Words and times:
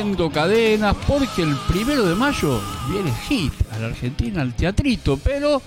en 0.00 0.06
Rompiendo 0.16 0.30
Cadenas 0.30 0.96
porque 1.06 1.42
el 1.42 1.54
primero 1.68 2.06
de 2.06 2.14
mayo 2.14 2.58
viene 2.90 3.12
Hit 3.28 3.52
a 3.70 3.78
la 3.78 3.88
Argentina, 3.88 4.40
al 4.40 4.54
teatrito, 4.54 5.18
pero 5.18 5.60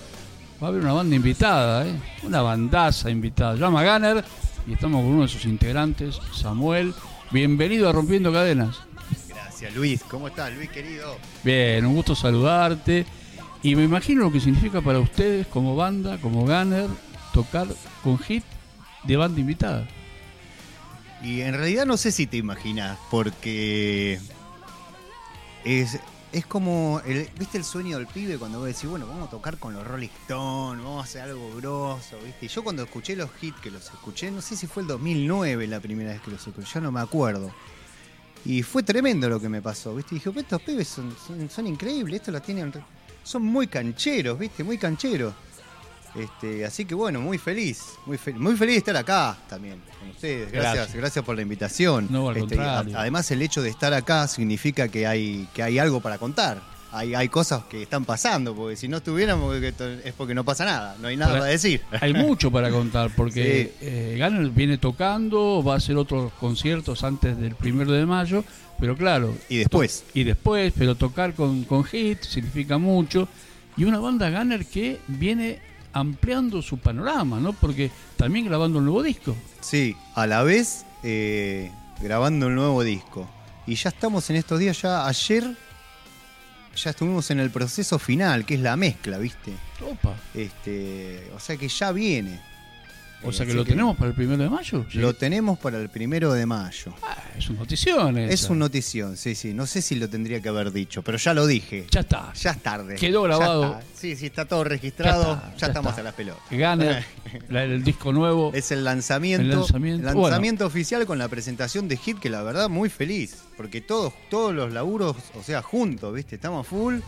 va 0.62 0.68
a 0.68 0.70
haber 0.72 0.82
una 0.82 0.94
banda 0.94 1.16
invitada, 1.16 1.86
¿eh? 1.86 1.94
una 2.23 2.42
bandaza 2.42 3.12
invitada. 3.12 3.56
Llama 3.56 3.84
Gunner 3.84 4.26
y 4.66 4.73
estamos 4.73 5.04
con 5.04 5.12
uno 5.12 5.22
de 5.22 5.28
sus 5.28 5.46
integrantes, 5.46 6.20
Samuel. 6.34 6.96
Bienvenido 7.30 7.88
a 7.88 7.92
Rompiendo 7.92 8.34
Cadenas. 8.34 8.80
Gracias, 9.30 9.76
Luis. 9.76 10.02
¿Cómo 10.09 10.30
estás, 10.30 10.52
Luis, 10.56 10.72
querido? 10.72 11.16
Bien, 11.44 11.86
un 11.86 11.94
gusto 11.94 12.16
saludarte. 12.16 13.06
Y 13.62 13.76
me 13.76 13.84
imagino 13.84 14.23
lo 14.23 14.31
que 14.31 14.40
significa 14.40 14.81
para 14.81 14.98
ustedes 14.98 15.45
como 15.45 15.76
banda, 15.76 16.18
como 16.18 16.42
Gunner, 16.42 16.90
tocar 17.34 17.68
con 18.04 18.18
Hit 18.18 18.44
de 19.04 19.16
banda 19.16 19.40
invitada. 19.40 19.88
Y 21.23 21.41
en 21.41 21.53
realidad 21.53 21.85
no 21.85 21.95
sé 21.95 22.11
si 22.11 22.27
te 22.27 22.35
imaginas, 22.35 22.99
porque 23.09 24.19
es, 25.63 25.97
es 26.33 26.45
como, 26.45 27.02
el, 27.05 27.29
¿viste 27.39 27.57
el 27.57 27.63
sueño 27.63 27.97
del 27.97 28.07
pibe 28.07 28.38
cuando 28.38 28.59
vos 28.59 28.67
decís, 28.67 28.89
bueno, 28.89 29.07
vamos 29.07 29.29
a 29.29 29.31
tocar 29.31 29.57
con 29.57 29.73
los 29.73 29.88
Rolling 29.88 30.09
Stones, 30.23 30.83
vamos 30.83 31.01
a 31.01 31.05
hacer 31.05 31.21
algo 31.21 31.55
grosso, 31.55 32.17
¿viste? 32.25 32.49
Yo 32.49 32.61
cuando 32.61 32.83
escuché 32.83 33.16
los 33.16 33.29
hits 33.41 33.57
que 33.61 33.71
los 33.71 33.85
escuché, 33.85 34.31
no 34.31 34.41
sé 34.41 34.57
si 34.57 34.67
fue 34.67 34.81
el 34.83 34.88
2009 34.88 35.66
la 35.67 35.79
primera 35.79 36.11
vez 36.11 36.21
que 36.21 36.31
los 36.31 36.45
escuché, 36.45 36.67
yo 36.73 36.81
no 36.81 36.91
me 36.91 36.99
acuerdo. 36.99 37.53
Y 38.44 38.61
fue 38.61 38.83
tremendo 38.83 39.29
lo 39.29 39.39
que 39.39 39.47
me 39.47 39.61
pasó, 39.61 39.95
¿viste? 39.95 40.16
Y 40.16 40.19
dije, 40.19 40.29
estos 40.38 40.61
pibes 40.61 40.89
son, 40.89 41.16
son, 41.25 41.49
son 41.49 41.67
increíbles, 41.67 42.19
estos 42.19 42.33
los 42.33 42.44
tienen, 42.44 42.73
son 43.23 43.44
muy 43.44 43.67
cancheros, 43.67 44.38
¿viste? 44.38 44.66
Muy 44.66 44.77
cancheros. 44.77 45.33
Este, 46.16 46.64
así 46.64 46.86
que 46.86 46.94
bueno, 46.94 47.19
muy 47.22 47.38
feliz, 47.39 47.83
muy, 48.06 48.19
muy 48.36 48.56
feliz 48.56 48.75
de 48.75 48.78
estar 48.80 48.97
acá 48.97 49.36
también 49.50 49.81
con 50.00 50.09
ustedes. 50.09 50.52
Gracias, 50.52 50.75
gracias, 50.75 50.95
gracias 50.95 51.25
por 51.25 51.36
la 51.36 51.42
invitación. 51.42 52.08
No, 52.11 52.30
al 52.30 52.38
este, 52.38 52.56
contrario. 52.56 52.97
además, 52.97 53.31
el 53.31 53.42
hecho 53.42 53.61
de 53.64 53.69
estar 53.69 53.94
acá 53.94 54.28
significa 54.28 54.88
que 54.89 55.08
hay, 55.08 55.47
que 55.53 55.64
hay 55.64 55.80
algo 55.80 56.02
para 56.02 56.17
contar. 56.19 56.61
Hay, 56.91 57.16
hay 57.16 57.28
cosas 57.28 57.64
que 57.64 57.81
están 57.81 58.06
pasando, 58.06 58.53
porque 58.53 58.75
si 58.75 58.88
no 58.88 58.97
estuviéramos 58.97 59.56
es 59.56 60.14
porque 60.16 60.36
no 60.36 60.44
pasa 60.45 60.64
nada, 60.64 60.95
no 61.02 61.08
hay 61.08 61.17
nada 61.17 61.31
Para- 61.31 61.41
para 61.41 61.52
decir. 61.52 61.81
Hay 62.00 62.14
mucho 62.14 62.52
para 62.52 62.69
contar 62.69 63.09
porque 63.16 63.73
eh, 63.81 64.16
Gunner 64.19 64.52
viene 64.52 64.78
tocando, 64.78 65.64
va 65.64 65.73
a 65.73 65.78
hacer 65.78 65.97
otros 65.97 66.31
conciertos 66.34 67.03
antes 67.03 67.36
del 67.39 67.56
primero 67.56 67.91
de 67.91 68.06
mayo, 68.06 68.44
pero 68.80 68.95
claro. 68.95 69.34
Y 69.50 69.58
después. 69.58 70.03
Y 70.14 70.23
después, 70.23 70.72
pero 70.78 70.94
tocar 70.94 71.34
con, 71.34 71.64
con 71.64 71.84
Hit 71.84 72.22
significa 72.22 72.78
mucho. 72.78 73.28
Y 73.75 73.86
una 73.86 73.97
banda 73.97 74.30
Gunner 74.30 74.64
que 74.64 75.00
viene 75.08 75.72
ampliando 75.94 76.61
su 76.61 76.77
panorama, 76.80 77.39
¿no? 77.39 77.53
Porque 77.53 77.91
también 78.17 78.45
grabando 78.45 78.80
un 78.80 78.86
nuevo 78.86 79.03
disco. 79.03 79.36
Sí, 79.61 79.95
a 80.16 80.27
la 80.27 80.44
vez 80.44 80.85
eh, 81.03 81.72
grabando 82.02 82.47
un 82.47 82.55
nuevo 82.55 82.83
disco. 82.83 83.30
Y 83.66 83.75
ya 83.75 83.89
estamos 83.89 84.30
en 84.30 84.35
estos 84.35 84.59
días, 84.59 84.81
ya 84.81 85.07
ayer 85.07 85.56
ya 86.75 86.90
estuvimos 86.90 87.29
en 87.31 87.40
el 87.40 87.51
proceso 87.51 88.00
final, 88.00 88.45
que 88.45 88.56
es 88.56 88.59
la 88.59 88.75
mezcla, 88.75 89.18
¿viste? 89.18 89.53
Opa. 89.81 90.16
Este, 90.34 91.31
o 91.35 91.40
sea 91.40 91.56
que 91.57 91.68
ya 91.68 91.91
viene. 91.91 92.41
O 93.25 93.31
sea 93.31 93.45
que 93.45 93.53
lo 93.53 93.63
tenemos 93.66 93.95
para 93.97 94.09
el 94.09 94.16
primero 94.16 94.44
de 94.44 94.50
mayo. 94.50 94.85
Sí. 94.91 94.97
Lo 95.00 95.13
tenemos 95.13 95.57
para 95.59 95.79
el 95.79 95.89
primero 95.89 96.34
de 96.34 96.45
mayo. 96.45 96.94
Ah, 97.03 97.16
es 97.38 97.50
una 97.50 97.59
notición. 97.59 98.17
esa. 98.17 98.34
Es 98.34 98.50
un 98.50 98.59
notición, 98.59 99.17
sí, 99.17 99.35
sí. 99.35 99.53
No 99.53 99.66
sé 99.66 99.81
si 99.81 99.95
lo 99.95 100.09
tendría 100.09 100.41
que 100.41 100.50
haber 100.50 100.72
dicho, 100.72 101.01
pero 101.01 101.17
ya 101.17 101.33
lo 101.33 101.47
dije. 101.47 101.85
Ya 101.91 102.01
está. 102.01 102.33
Ya 102.33 102.51
es 102.51 102.62
tarde. 102.62 102.95
Quedó 102.95 103.22
grabado. 103.23 103.79
Sí, 103.95 104.16
sí, 104.16 104.25
está 104.28 104.45
todo 104.45 104.63
registrado. 104.63 105.23
Ya 105.35 105.41
Ya, 105.41 105.47
está, 105.47 105.57
ya 105.57 105.67
estamos 105.67 105.89
está. 105.91 106.01
a 106.01 106.03
las 106.03 106.13
pelotas. 106.13 106.44
La- 107.50 107.63
el 107.63 107.83
disco 107.83 108.12
nuevo. 108.13 108.51
Es 108.53 108.72
el 108.72 108.83
lanzamiento, 108.83 109.41
El 109.44 109.50
lanzamiento, 109.51 110.06
lanzamiento 110.06 110.66
oficial 110.66 111.06
con 111.06 111.17
la 111.17 111.28
presentación 111.28 111.88
de 111.88 111.97
Hit, 111.97 112.19
que 112.19 112.29
la 112.29 112.44
verdad 112.44 112.69
muy 112.69 112.89
feliz, 112.89 113.38
porque 113.57 113.81
todos, 113.81 114.13
todos 114.29 114.53
los 114.53 114.72
laburos, 114.73 115.16
o 115.35 115.41
sea, 115.44 115.62
juntos, 115.62 116.13
¿viste? 116.13 116.35
Estamos 116.35 116.67
full. 116.67 117.00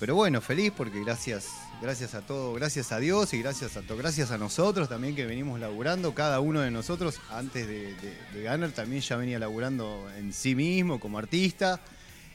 Pero 0.00 0.14
bueno, 0.14 0.40
feliz 0.40 0.72
porque 0.76 1.00
gracias, 1.00 1.48
gracias 1.80 2.14
a 2.14 2.20
todo, 2.22 2.52
gracias 2.54 2.90
a 2.92 2.98
Dios 2.98 3.32
y 3.34 3.40
gracias 3.40 3.76
a 3.76 3.82
to- 3.82 3.96
gracias 3.96 4.30
a 4.30 4.38
nosotros 4.38 4.88
también 4.88 5.14
que 5.14 5.24
venimos 5.26 5.60
laburando, 5.60 6.14
cada 6.14 6.40
uno 6.40 6.60
de 6.60 6.70
nosotros 6.70 7.20
antes 7.30 7.66
de, 7.66 7.94
de, 7.94 8.16
de 8.34 8.48
Gunner 8.50 8.72
también 8.72 9.02
ya 9.02 9.16
venía 9.16 9.38
laburando 9.38 10.08
en 10.18 10.32
sí 10.32 10.54
mismo 10.54 10.98
como 11.00 11.18
artista. 11.18 11.80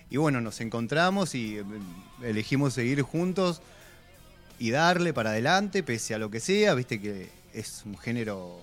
Y 0.10 0.18
bueno, 0.18 0.42
nos 0.42 0.60
encontramos 0.62 1.36
y 1.36 1.58
eh, 1.58 1.64
elegimos 2.24 2.74
seguir 2.74 3.02
juntos 3.02 3.62
y 4.60 4.72
darle 4.72 5.14
para 5.14 5.30
adelante, 5.32 5.84
pese 5.84 6.14
a 6.14 6.18
lo 6.18 6.30
que 6.30 6.40
sea, 6.40 6.74
viste 6.76 7.00
que 7.02 7.30
es 7.54 7.82
un 7.86 7.98
género. 7.98 8.62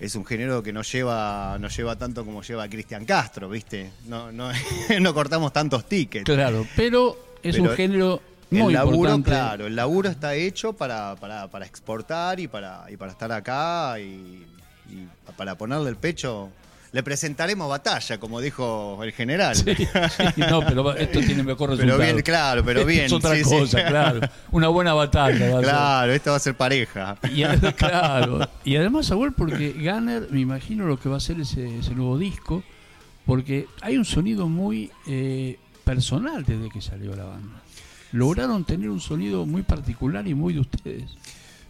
Es 0.00 0.16
un 0.16 0.24
género 0.26 0.64
que 0.64 0.72
no 0.72 0.82
lleva, 0.82 1.56
no 1.60 1.68
lleva 1.68 1.96
tanto 1.96 2.24
como 2.24 2.42
lleva 2.42 2.68
Cristian 2.68 3.04
Castro, 3.04 3.48
¿viste? 3.48 3.92
No, 4.06 4.32
no, 4.32 4.50
no 5.00 5.14
cortamos 5.14 5.52
tantos 5.52 5.88
tickets. 5.88 6.24
Claro, 6.24 6.66
pero 6.74 7.16
es 7.42 7.56
Pero 7.56 7.70
un 7.70 7.76
género 7.76 8.22
muy 8.50 8.68
el 8.68 8.72
laburo, 8.74 8.96
importante. 9.14 9.30
claro, 9.30 9.66
el 9.66 9.76
laburo 9.76 10.08
está 10.08 10.34
hecho 10.34 10.72
para, 10.74 11.16
para, 11.16 11.48
para 11.48 11.66
exportar 11.66 12.38
y 12.40 12.48
para, 12.48 12.84
y 12.90 12.96
para 12.96 13.12
estar 13.12 13.32
acá 13.32 13.98
y, 13.98 14.46
y 14.90 15.08
para 15.36 15.56
ponerle 15.56 15.90
el 15.90 15.96
pecho. 15.96 16.50
Le 16.92 17.02
presentaremos 17.02 17.70
batalla, 17.70 18.20
como 18.20 18.38
dijo 18.38 19.00
el 19.02 19.12
general. 19.12 19.56
Sí, 19.56 19.74
sí, 19.74 19.86
no, 20.36 20.60
pero 20.60 20.94
esto 20.94 21.20
tiene 21.20 21.42
mejor 21.42 21.70
resultado. 21.70 21.98
Pero 21.98 22.12
bien, 22.12 22.22
claro, 22.22 22.62
pero 22.62 22.84
bien. 22.84 23.06
Es 23.06 23.12
otra 23.14 23.34
sí, 23.34 23.44
cosa, 23.44 23.86
claro. 23.86 24.20
Una 24.50 24.68
buena 24.68 24.92
batalla. 24.92 25.58
Claro, 25.58 26.12
esto 26.12 26.32
va 26.32 26.36
a 26.36 26.40
ser 26.40 26.54
pareja. 26.54 27.16
Y, 27.34 27.44
claro. 27.78 28.46
y 28.62 28.76
además, 28.76 29.06
Samuel, 29.06 29.32
porque 29.32 29.72
Gunner, 29.72 30.28
me 30.30 30.40
imagino 30.40 30.84
lo 30.84 31.00
que 31.00 31.08
va 31.08 31.16
a 31.16 31.20
ser 31.20 31.40
ese, 31.40 31.78
ese 31.78 31.94
nuevo 31.94 32.18
disco, 32.18 32.62
porque 33.24 33.68
hay 33.80 33.96
un 33.96 34.04
sonido 34.04 34.46
muy 34.46 34.90
eh, 35.06 35.58
personal 35.94 36.42
desde 36.44 36.70
que 36.70 36.80
salió 36.80 37.14
la 37.14 37.24
banda. 37.24 37.62
Lograron 38.12 38.64
tener 38.64 38.88
un 38.88 39.00
sonido 39.00 39.44
muy 39.44 39.62
particular 39.62 40.26
y 40.26 40.34
muy 40.34 40.54
de 40.54 40.60
ustedes. 40.60 41.10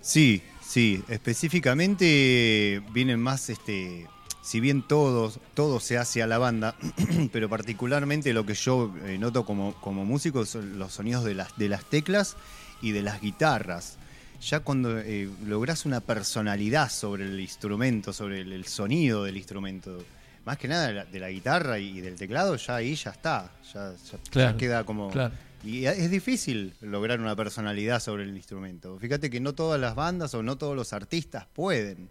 Sí, 0.00 0.42
sí, 0.64 1.02
específicamente 1.08 2.82
vienen 2.92 3.20
más, 3.20 3.50
este, 3.50 4.06
si 4.40 4.60
bien 4.60 4.82
todos, 4.82 5.40
todo 5.54 5.80
se 5.80 5.98
hace 5.98 6.22
a 6.22 6.28
la 6.28 6.38
banda, 6.38 6.76
pero 7.32 7.48
particularmente 7.48 8.32
lo 8.32 8.46
que 8.46 8.54
yo 8.54 8.94
eh, 9.04 9.18
noto 9.18 9.44
como, 9.44 9.74
como 9.80 10.04
músico 10.04 10.46
son 10.46 10.78
los 10.78 10.92
sonidos 10.92 11.24
de 11.24 11.34
las, 11.34 11.56
de 11.56 11.68
las 11.68 11.84
teclas 11.84 12.36
y 12.80 12.92
de 12.92 13.02
las 13.02 13.20
guitarras. 13.20 13.98
Ya 14.40 14.60
cuando 14.60 15.00
eh, 15.00 15.28
logras 15.46 15.84
una 15.84 16.00
personalidad 16.00 16.90
sobre 16.90 17.24
el 17.24 17.40
instrumento, 17.40 18.12
sobre 18.12 18.40
el, 18.40 18.52
el 18.52 18.66
sonido 18.66 19.24
del 19.24 19.36
instrumento, 19.36 19.98
más 20.44 20.58
que 20.58 20.68
nada 20.68 20.88
de 20.88 20.92
la, 20.94 21.04
de 21.04 21.20
la 21.20 21.30
guitarra 21.30 21.78
y 21.78 22.00
del 22.00 22.16
teclado, 22.16 22.56
ya 22.56 22.76
ahí 22.76 22.94
ya 22.94 23.10
está, 23.10 23.50
ya, 23.72 23.92
ya- 23.92 24.10
ya 24.12 24.18
Claro, 24.30 24.56
queda 24.56 24.84
como... 24.84 25.10
claro. 25.10 25.34
Y 25.64 25.84
es 25.86 26.10
difícil 26.10 26.74
lograr 26.80 27.20
una 27.20 27.36
personalidad 27.36 28.00
sobre 28.00 28.24
el 28.24 28.34
instrumento. 28.36 28.98
Fíjate 28.98 29.30
que 29.30 29.38
no 29.38 29.52
todas 29.54 29.80
las 29.80 29.94
bandas 29.94 30.34
o 30.34 30.42
no 30.42 30.58
todos 30.58 30.74
los 30.74 30.92
artistas 30.92 31.46
pueden. 31.52 32.10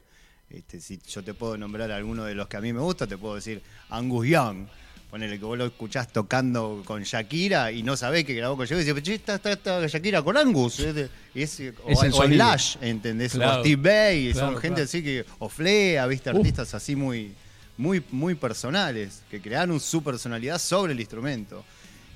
Este, 0.50 0.80
si 0.80 0.98
yo 1.10 1.22
te 1.22 1.34
puedo 1.34 1.58
nombrar 1.58 1.92
alguno 1.92 2.24
de 2.24 2.34
los 2.34 2.48
que 2.48 2.56
a 2.56 2.62
mí 2.62 2.72
me 2.72 2.80
gusta, 2.80 3.08
te 3.08 3.18
puedo 3.18 3.36
decir 3.36 3.62
Angus 3.90 4.26
Young. 4.28 4.68
Ponele 5.10 5.38
que 5.38 5.44
vos 5.44 5.58
lo 5.58 5.66
escuchás 5.66 6.08
tocando 6.14 6.82
con 6.86 7.04
Shakira 7.04 7.74
y 7.74 7.84
no 7.84 7.98
sabés 7.98 8.24
que 8.24 8.34
grabó 8.34 8.56
con 8.56 8.66
Shakira. 8.66 8.82
Y 8.84 8.86
dices, 8.86 9.04
"Che, 9.04 9.16
está, 9.16 9.36
está, 9.36 9.52
está 9.52 9.86
Shakira 9.88 10.22
con 10.22 10.38
Angus. 10.38 10.80
Es, 10.80 11.10
es- 11.36 11.74
o, 11.84 12.20
o. 12.22 12.28
Lash, 12.30 12.78
¿entendés? 12.80 13.34
Claro. 13.34 13.60
O 13.60 13.66
Steve 13.66 13.82
Bay. 13.82 14.32
Claro, 14.32 14.48
son 14.48 14.58
gente 14.62 14.76
claro. 14.76 14.84
así 14.86 15.04
que. 15.04 15.26
O 15.40 15.50
Flea, 15.50 16.08
¿viste? 16.08 16.30
Artistas 16.30 16.74
así 16.74 16.96
muy, 16.96 17.34
muy, 17.82 18.04
muy 18.12 18.36
personales. 18.36 19.24
Que 19.30 19.42
crearon 19.42 19.80
su 19.80 20.04
personalidad 20.04 20.60
sobre 20.60 20.94
el 20.94 21.00
instrumento. 21.00 21.64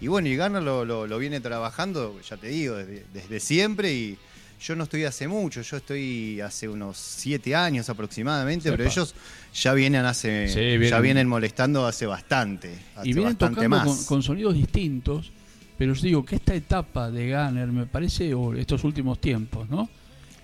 Y 0.01 0.07
bueno, 0.07 0.27
y 0.27 0.35
Garner 0.35 0.61
lo, 0.61 0.85
lo- 0.85 1.07
lo 1.07 1.17
viene 1.17 1.39
trabajando, 1.39 2.19
ya 2.29 2.37
te 2.37 2.47
digo, 2.49 2.75
desde, 2.75 3.05
desde 3.13 3.39
siempre. 3.39 3.93
Y 3.93 4.17
yo 4.61 4.75
no 4.75 4.83
estoy 4.83 5.03
hace 5.03 5.27
mucho, 5.27 5.61
yo 5.61 5.77
estoy 5.77 6.39
hace 6.41 6.67
unos 6.69 6.97
siete 6.97 7.55
años 7.55 7.89
aproximadamente, 7.89 8.71
pero 8.71 8.83
ellos 8.89 9.13
ya 9.53 9.73
vienen 9.73 10.05
hace, 10.05 10.47
Sí, 10.47 10.59
vienen- 10.59 10.89
ya 10.89 10.99
vienen 10.99 11.27
molestando 11.27 11.85
hace 11.85 12.05
bastante. 12.05 12.69
Hace 12.95 13.09
y 13.09 13.13
vienen 13.13 13.33
bastante 13.33 13.55
tocando 13.55 13.77
más. 13.77 13.85
con, 13.87 14.05
con 14.05 14.23
sonidos 14.23 14.53
distintos, 14.53 15.31
pero 15.77 15.93
yo 15.93 16.01
digo 16.01 16.25
que 16.25 16.35
esta 16.37 16.55
etapa 16.55 17.11
de 17.11 17.31
Gunner 17.33 17.67
me 17.67 17.85
parece, 17.85 18.33
o 18.33 18.53
estos 18.53 18.83
últimos 18.85 19.19
tiempos, 19.19 19.69
¿no? 19.69 19.89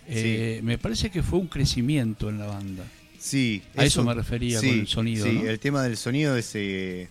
Eh, 0.07 0.59
Me 0.63 0.77
parece 0.77 1.09
que 1.09 1.23
fue 1.23 1.39
un 1.39 1.47
crecimiento 1.47 2.29
en 2.29 2.37
la 2.39 2.47
banda. 2.47 2.83
Sí, 3.23 3.61
A 3.77 3.85
eso 3.85 4.03
me 4.03 4.15
refería 4.15 4.59
con 4.59 4.67
el 4.67 4.87
sonido, 4.87 5.25
Sí, 5.27 5.33
¿no? 5.43 5.49
el 5.49 5.59
tema 5.59 5.83
del 5.83 5.95
sonido 5.95 6.35
es, 6.35 6.55
eh, 6.55 7.07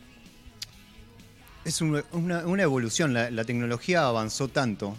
es 1.64 1.80
un- 1.80 2.02
una, 2.12 2.44
una 2.46 2.62
evolución. 2.64 3.12
La, 3.14 3.30
la 3.30 3.44
tecnología 3.44 4.06
avanzó 4.06 4.48
tanto 4.48 4.96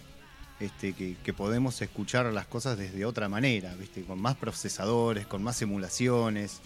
este, 0.58 0.92
que, 0.94 1.16
que 1.22 1.32
podemos 1.34 1.82
escuchar 1.82 2.24
las 2.32 2.46
cosas 2.46 2.78
desde 2.78 3.04
otra 3.04 3.28
manera, 3.28 3.74
¿viste? 3.74 4.02
con 4.04 4.20
más 4.20 4.36
procesadores, 4.36 5.26
con 5.26 5.42
más 5.42 5.60
emulaciones, 5.60 6.60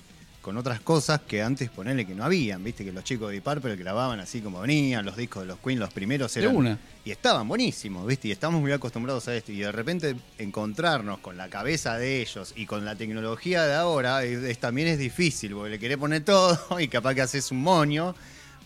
con 0.46 0.56
otras 0.58 0.78
cosas 0.80 1.22
que 1.26 1.42
antes 1.42 1.70
ponerle 1.70 2.06
que 2.06 2.14
no 2.14 2.22
habían, 2.24 2.62
viste 2.62 2.84
que 2.84 2.92
los 2.92 3.02
chicos 3.02 3.32
de 3.32 3.40
Purple 3.40 3.74
grababan 3.74 4.20
así 4.20 4.40
como 4.40 4.60
venían, 4.60 5.04
los 5.04 5.16
discos 5.16 5.42
de 5.42 5.48
los 5.48 5.58
Queen, 5.58 5.80
los 5.80 5.92
primeros 5.92 6.32
De 6.34 6.40
eran 6.42 6.54
una. 6.54 6.78
y 7.04 7.10
estaban 7.10 7.48
buenísimos, 7.48 8.06
viste, 8.06 8.28
y 8.28 8.30
estamos 8.30 8.60
muy 8.60 8.70
acostumbrados 8.70 9.26
a 9.26 9.34
esto 9.34 9.50
y 9.50 9.58
de 9.58 9.72
repente 9.72 10.14
encontrarnos 10.38 11.18
con 11.18 11.36
la 11.36 11.48
cabeza 11.48 11.98
de 11.98 12.20
ellos 12.22 12.52
y 12.54 12.64
con 12.64 12.84
la 12.84 12.94
tecnología 12.94 13.64
de 13.66 13.74
ahora 13.74 14.22
es, 14.22 14.44
es- 14.44 14.58
también 14.60 14.86
es 14.86 14.98
difícil, 15.00 15.52
porque 15.52 15.70
le 15.70 15.78
querés 15.80 15.98
poner 15.98 16.22
todo 16.24 16.56
y 16.80 16.86
capaz 16.86 17.14
que 17.16 17.22
haces 17.22 17.50
un 17.50 17.62
moño, 17.62 18.14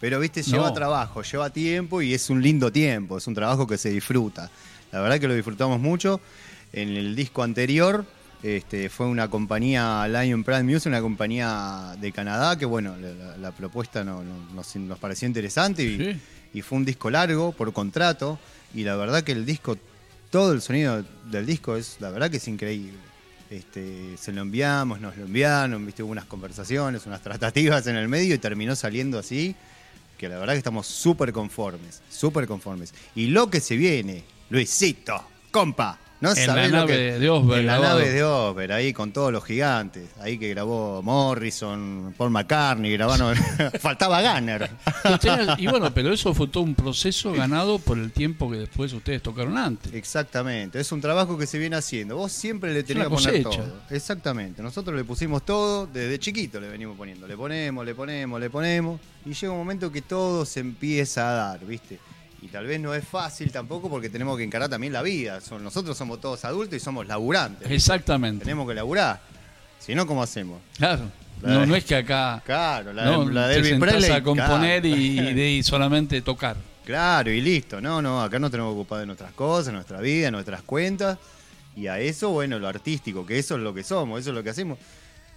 pero 0.00 0.20
viste, 0.20 0.42
lleva 0.42 0.68
No. 0.68 0.74
trabajo, 0.74 1.22
lleva 1.22 1.48
tiempo 1.48 2.02
y 2.02 2.12
es 2.12 2.28
un 2.28 2.42
lindo 2.42 2.70
tiempo, 2.70 3.16
es 3.16 3.26
un 3.26 3.34
trabajo 3.34 3.66
que 3.66 3.78
se 3.78 3.88
disfruta. 3.88 4.50
La 4.92 5.00
verdad 5.00 5.18
que 5.18 5.28
lo 5.28 5.34
disfrutamos 5.34 5.80
mucho. 5.80 6.20
En 6.74 6.90
el 6.90 7.16
disco 7.16 7.42
anterior 7.42 8.04
este, 8.42 8.88
fue 8.88 9.06
una 9.06 9.28
compañía, 9.28 10.06
Lion 10.08 10.44
Pride 10.44 10.62
Music, 10.62 10.86
una 10.86 11.00
compañía 11.02 11.94
de 12.00 12.10
Canadá, 12.12 12.56
que 12.56 12.64
bueno, 12.64 12.94
la, 13.38 13.52
propuesta 13.52 14.02
no- 14.04 14.22
no- 14.24 14.52
nos, 14.54 14.76
nos 14.76 14.98
pareció 14.98 15.28
interesante 15.28 15.82
y, 15.82 15.96
Sí. 15.98 16.20
y 16.54 16.62
fue 16.62 16.78
un 16.78 16.84
disco 16.84 17.10
largo 17.10 17.52
por 17.52 17.72
contrato. 17.72 18.38
Y 18.74 18.84
la 18.84 18.96
verdad 18.96 19.22
que 19.24 19.32
el 19.32 19.44
disco, 19.44 19.76
todo 20.30 20.52
el 20.52 20.62
sonido 20.62 21.04
del 21.30 21.44
disco 21.44 21.76
es, 21.76 21.96
la 22.00 22.10
verdad 22.10 22.30
que 22.30 22.38
es 22.38 22.48
increíble. 22.48 22.98
Este, 23.50 24.16
se 24.16 24.32
lo 24.32 24.42
enviamos, 24.42 25.00
nos 25.00 25.16
lo 25.16 25.24
enviaron, 25.24 25.84
viste, 25.84 26.02
hubo 26.04 26.12
unas 26.12 26.24
conversaciones, 26.26 27.04
unas 27.06 27.20
tratativas 27.20 27.86
en 27.88 27.96
el 27.96 28.06
medio 28.08 28.34
y 28.34 28.38
terminó 28.38 28.76
saliendo 28.76 29.18
así, 29.18 29.56
que 30.16 30.28
la 30.28 30.38
verdad 30.38 30.54
que 30.54 30.58
estamos 30.58 30.86
súper 30.86 31.32
conformes, 31.32 32.00
súper 32.08 32.46
conformes. 32.46 32.94
Y 33.16 33.26
lo 33.26 33.50
que 33.50 33.60
se 33.60 33.76
viene, 33.76 34.22
Luisito, 34.50 35.20
compa, 35.50 35.98
no 36.20 36.32
En 36.36 36.46
la 36.46 36.68
nave 36.68 36.86
que- 36.96 37.18
de 37.18 37.30
Osber 37.30 37.60
En 37.60 37.66
la 37.66 37.78
grabado. 37.78 37.98
nave 37.98 38.10
de 38.12 38.22
Osber, 38.24 38.72
ahí 38.72 38.92
con 38.92 39.12
todos 39.12 39.32
los 39.32 39.44
gigantes, 39.44 40.08
ahí 40.20 40.38
que 40.38 40.48
grabó 40.50 41.02
Morrison, 41.02 42.14
Paul 42.16 42.30
McCartney, 42.30 42.92
grabaron, 42.92 43.34
faltaba 43.80 44.20
Gunner. 44.22 44.70
Y 45.58 45.66
bueno, 45.66 45.90
pero 45.94 46.12
eso 46.12 46.34
fue 46.34 46.48
todo 46.48 46.62
un 46.64 46.74
proceso 46.74 47.32
ganado 47.32 47.78
por 47.78 47.98
el 47.98 48.12
tiempo 48.12 48.50
que 48.50 48.58
después 48.58 48.92
ustedes 48.92 49.22
tocaron 49.22 49.56
antes. 49.56 49.92
Exactamente, 49.94 50.78
es 50.80 50.92
un 50.92 51.00
trabajo 51.00 51.38
que 51.38 51.46
se 51.46 51.58
viene 51.58 51.76
haciendo. 51.76 52.16
Vos 52.16 52.32
siempre 52.32 52.72
le 52.74 52.82
tenés 52.82 53.04
que 53.04 53.10
poner 53.10 53.42
todo. 53.42 53.80
Exactamente, 53.90 54.62
nosotros 54.62 54.94
le 54.96 55.04
pusimos 55.04 55.44
todo, 55.44 55.86
desde 55.86 56.18
chiquito 56.18 56.60
le 56.60 56.68
venimos 56.68 56.96
poniendo. 56.96 57.26
Le 57.26 57.36
ponemos, 57.36 57.84
le 57.84 57.94
ponemos, 57.94 58.40
le 58.40 58.50
ponemos. 58.50 59.00
Y 59.24 59.32
llega 59.34 59.52
un 59.52 59.58
momento 59.58 59.92
que 59.92 60.02
todo 60.02 60.44
se 60.46 60.60
empieza 60.60 61.28
a 61.30 61.32
dar, 61.32 61.66
¿viste? 61.66 61.98
Y 62.42 62.48
tal 62.48 62.66
vez 62.66 62.80
no 62.80 62.94
es 62.94 63.04
fácil 63.06 63.52
tampoco 63.52 63.90
porque 63.90 64.08
tenemos 64.08 64.36
que 64.38 64.44
encarar 64.44 64.68
también 64.68 64.92
la 64.92 65.02
vida. 65.02 65.40
Son- 65.40 65.62
nosotros 65.62 65.96
somos 65.96 66.20
todos 66.20 66.44
adultos 66.44 66.76
y 66.76 66.80
somos 66.80 67.06
laburantes. 67.06 67.70
Exactamente. 67.70 68.44
Tenemos 68.44 68.66
que 68.68 68.74
laburar. 68.74 69.20
Si 69.78 69.94
no, 69.94 70.06
¿cómo 70.06 70.22
hacemos? 70.22 70.60
Claro. 70.78 71.04
La 71.42 71.54
No, 71.54 71.60
de- 71.60 71.66
no 71.66 71.76
es 71.76 71.84
que 71.84 71.94
acá 71.96 72.42
Claro, 72.44 72.92
la, 72.92 73.04
no, 73.06 73.24
de, 73.24 73.32
la 73.32 73.48
te 73.50 73.76
Presley, 73.78 74.10
a 74.10 74.22
componer 74.22 74.82
claro. 74.82 74.96
y, 74.96 75.20
y 75.20 75.34
de- 75.34 75.50
y 75.52 75.62
solamente 75.62 76.20
tocar. 76.22 76.56
Claro, 76.84 77.30
y 77.30 77.40
listo. 77.40 77.80
No, 77.80 78.02
no, 78.02 78.22
acá 78.22 78.38
nos 78.38 78.50
tenemos 78.50 78.72
que 78.74 78.80
ocupar 78.80 79.00
de 79.00 79.06
nuestras 79.06 79.32
cosas, 79.32 79.72
nuestra 79.72 80.00
vida, 80.00 80.30
nuestras 80.30 80.62
cuentas. 80.62 81.18
Y 81.76 81.86
a 81.86 81.98
eso, 81.98 82.30
bueno, 82.30 82.58
lo 82.58 82.68
artístico, 82.68 83.24
que 83.24 83.38
eso 83.38 83.54
es 83.56 83.60
lo 83.62 83.72
que 83.72 83.84
somos, 83.84 84.20
eso 84.20 84.30
es 84.30 84.36
lo 84.36 84.42
que 84.42 84.50
hacemos. 84.50 84.78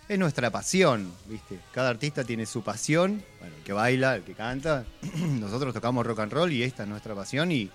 Es 0.10 0.20
nuestra 0.20 0.50
pasión, 0.52 1.12
¿viste? 1.28 1.60
Cada 1.72 1.90
artista 1.90 2.24
tiene 2.24 2.46
su 2.46 2.62
pasión. 2.64 3.24
Bueno, 3.40 3.56
el 3.56 3.64
que 3.64 3.74
baila, 3.74 4.16
el 4.18 4.24
que 4.24 4.34
canta. 4.34 4.84
Nosotros 5.18 5.74
tocamos 5.74 6.06
rock 6.06 6.20
and 6.20 6.34
roll 6.34 6.52
y 6.52 6.62
esta 6.64 6.84
es 6.84 6.90
nuestra 6.90 7.16
pasión 7.16 7.52
y, 7.52 7.70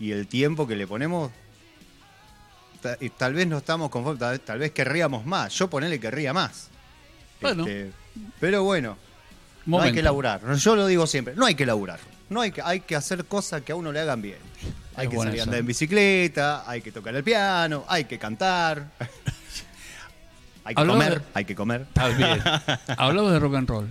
y 0.00 0.10
el 0.12 0.26
tiempo 0.26 0.66
que 0.66 0.74
le 0.76 0.86
ponemos. 0.86 1.30
ta- 2.82 2.96
y 3.00 3.10
tal 3.10 3.34
vez 3.34 3.46
no 3.46 3.58
estamos 3.58 3.90
conformes, 3.90 4.18
tal, 4.18 4.40
tal 4.40 4.58
vez 4.58 4.72
querríamos 4.72 5.24
más. 5.24 5.54
Yo 5.54 5.70
ponele 5.70 6.00
querría 6.00 6.32
más. 6.32 6.68
Bueno. 7.40 7.64
Este, 7.66 7.92
pero 8.40 8.64
bueno, 8.64 8.96
no 9.66 9.80
hay 9.80 9.92
que 9.92 10.02
laburar. 10.02 10.40
Yo 10.56 10.74
lo 10.76 10.86
digo 10.86 11.06
siempre, 11.06 11.34
no 11.36 11.46
hay 11.46 11.54
que 11.54 11.64
laburar. 11.66 12.00
No 12.28 12.40
hay 12.40 12.50
que, 12.50 12.62
hay 12.62 12.80
que 12.80 12.96
hacer 12.96 13.24
cosas 13.26 13.62
que 13.62 13.72
a 13.72 13.76
uno 13.76 13.92
le 13.92 14.00
hagan 14.00 14.20
bien. 14.22 14.38
Hay 14.96 15.06
Es 15.06 15.10
que 15.12 15.16
salir 15.18 15.40
a 15.40 15.44
andar 15.44 15.60
en 15.60 15.66
bicicleta, 15.66 16.68
hay 16.68 16.82
que 16.82 16.90
tocar 16.90 17.14
el 17.14 17.22
piano, 17.22 17.84
hay 17.88 18.04
que 18.04 18.18
cantar. 18.18 18.90
Hay 20.64 20.74
que 20.74 20.86
comer, 20.86 21.14
de- 21.20 21.24
hay 21.34 21.44
que 21.44 21.54
comer. 21.54 21.80
Está 21.82 22.08
bien. 22.08 22.40
Hablaba 22.98 23.32
de 23.32 23.38
rock 23.38 23.54
and 23.56 23.68
roll. 23.68 23.88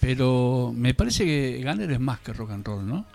Pero 0.00 0.72
me 0.76 0.94
parece 0.94 1.24
que 1.24 1.62
Gunner 1.64 1.90
es 1.92 2.00
más 2.00 2.18
que 2.20 2.32
rock 2.32 2.50
and 2.50 2.66
roll, 2.66 2.86
¿no? 2.86 3.06